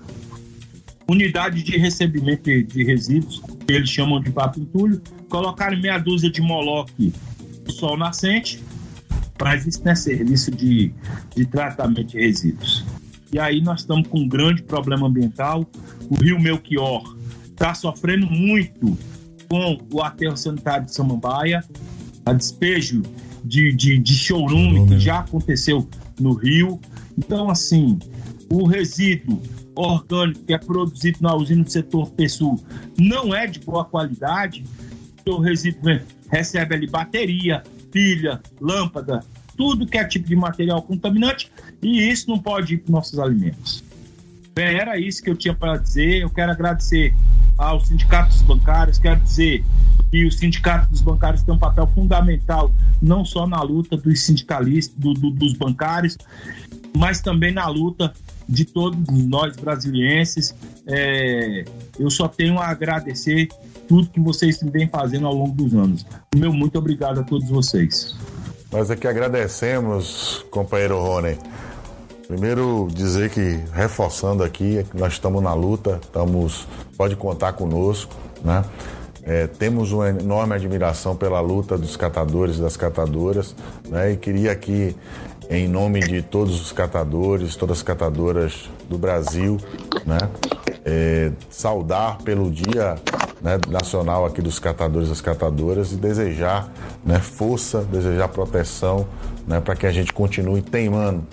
[1.07, 6.41] unidades de recebimento de resíduos, que eles chamam de papo entulho, colocaram meia dúzia de
[6.41, 7.11] moloque
[7.65, 8.63] do sol nascente,
[9.41, 10.93] mas isso não é serviço de,
[11.35, 12.85] de tratamento de resíduos.
[13.31, 15.69] E aí nós estamos com um grande problema ambiental.
[16.09, 17.15] O rio Melchior
[17.59, 18.97] está sofrendo muito
[19.49, 21.61] com o aterro sanitário de Samambaia,
[22.25, 23.01] a despejo
[23.43, 25.85] de, de, de showroom que já aconteceu
[26.17, 26.79] no Rio.
[27.17, 27.99] Então, assim,
[28.49, 29.41] o resíduo
[29.75, 32.55] orgânico que é produzido na usina do setor PSU
[32.97, 34.63] não é de boa qualidade.
[35.27, 35.99] O resíduo
[36.29, 39.19] recebe ali bateria, pilha, lâmpada,
[39.57, 41.51] tudo que é tipo de material contaminante
[41.81, 43.83] e isso não pode ir para nossos alimentos.
[44.55, 46.21] Bem, era isso que eu tinha para dizer.
[46.21, 47.13] Eu quero agradecer
[47.59, 49.63] aos sindicatos bancários, quero dizer
[50.09, 54.95] que o sindicato dos bancários tem um papel fundamental, não só na luta dos sindicalistas,
[54.97, 56.17] do, do, dos bancários,
[56.97, 58.13] mas também na luta
[58.47, 60.55] de todos nós brasilienses.
[60.87, 61.65] É,
[61.99, 63.49] eu só tenho a agradecer
[63.87, 66.05] tudo que vocês vêm fazendo ao longo dos anos.
[66.35, 68.15] Meu muito obrigado a todos vocês.
[68.71, 71.37] Nós aqui agradecemos, companheiro Rony.
[72.29, 78.13] Primeiro dizer que reforçando aqui, nós estamos na luta, estamos, pode contar conosco,
[78.45, 78.63] né?
[79.23, 83.55] É, temos uma enorme admiração pela luta dos catadores e das catadoras,
[83.87, 84.11] né?
[84.11, 84.95] E queria aqui,
[85.49, 89.57] em nome de todos os catadores, todas as catadoras do Brasil,
[90.05, 90.19] né?
[90.85, 92.95] É, saudar pelo Dia
[93.41, 96.71] né, Nacional aqui dos catadores e das catadoras e desejar
[97.03, 99.07] né, força, desejar proteção
[99.47, 101.23] né, para que a gente continue teimando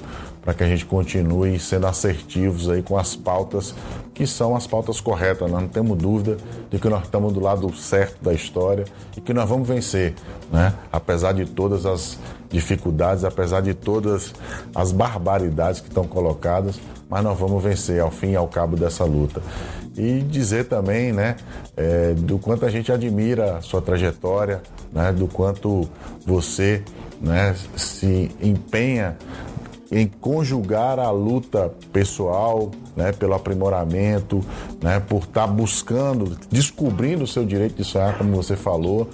[0.47, 3.75] para que a gente continue sendo assertivos aí com as pautas
[4.15, 5.51] que são as pautas corretas.
[5.51, 6.37] Nós não temos dúvida
[6.71, 8.85] de que nós estamos do lado certo da história
[9.17, 10.15] e que nós vamos vencer,
[10.53, 10.73] né?
[10.93, 12.17] Apesar de todas as
[12.49, 14.33] dificuldades, apesar de todas
[14.73, 16.79] as barbaridades que estão colocadas,
[17.11, 19.43] mas nós vamos vencer ao fim e ao cabo dessa luta.
[19.97, 21.37] E dizer também, né,
[21.77, 25.89] é, do quanto a gente admira a sua trajetória, né, do quanto
[26.25, 26.85] você,
[27.21, 29.17] né, se empenha
[29.91, 34.41] em conjugar a luta pessoal, né, pelo aprimoramento,
[34.83, 39.09] né, por estar tá buscando, descobrindo o seu direito de sonhar, como você falou,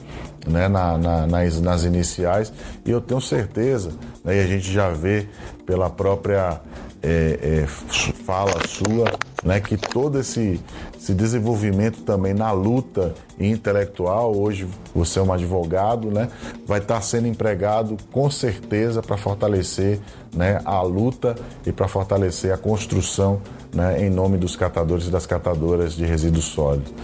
[0.46, 2.52] né, na, na, nas, nas, iniciais.
[2.84, 3.92] E eu tenho certeza,
[4.24, 5.28] né, e a gente já vê
[5.66, 6.60] pela própria
[7.02, 9.12] é, é, fala sua,
[9.44, 10.60] né, que todo esse,
[11.02, 16.28] esse desenvolvimento também na luta intelectual, hoje você é um advogado, né,
[16.64, 19.98] vai estar sendo empregado com certeza para fortalecer
[20.32, 21.34] né, a luta
[21.66, 23.42] e para fortalecer a construção
[23.74, 26.94] né, em nome dos catadores e das catadoras de resíduos sólidos.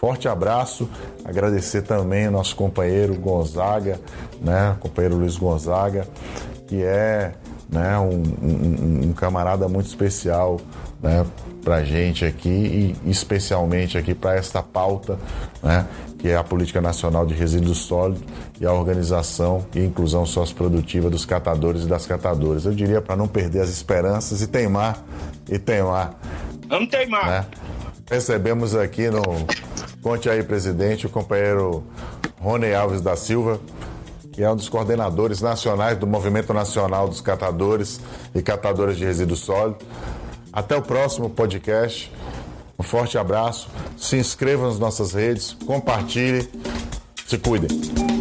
[0.00, 0.90] Forte abraço,
[1.24, 4.00] agradecer também ao nosso companheiro Gonzaga,
[4.40, 6.08] né, companheiro Luiz Gonzaga,
[6.66, 7.34] que é
[7.68, 10.58] né, um, um, um camarada muito especial
[11.00, 11.24] né,
[11.64, 15.18] para a gente aqui e especialmente aqui para esta pauta,
[15.62, 15.86] né,
[16.18, 18.22] que é a Política Nacional de Resíduos Sólidos
[18.60, 22.64] e a organização e inclusão socioprodutiva dos catadores e das catadoras.
[22.66, 25.02] Eu diria para não perder as esperanças e teimar,
[25.50, 26.14] e teimar.
[26.68, 27.26] Vamos teimar.
[27.26, 27.46] Né?
[28.10, 29.22] Recebemos aqui no
[30.04, 31.82] Conte aí, presidente, o companheiro
[32.38, 33.58] Rony Alves da Silva,
[34.30, 37.98] que é um dos coordenadores nacionais do Movimento Nacional dos Catadores
[38.34, 39.86] e Catadoras de Resíduos Sólidos.
[40.54, 42.12] Até o próximo podcast.
[42.78, 46.48] Um forte abraço, se inscreva nas nossas redes, compartilhe,
[47.26, 48.13] se cuidem.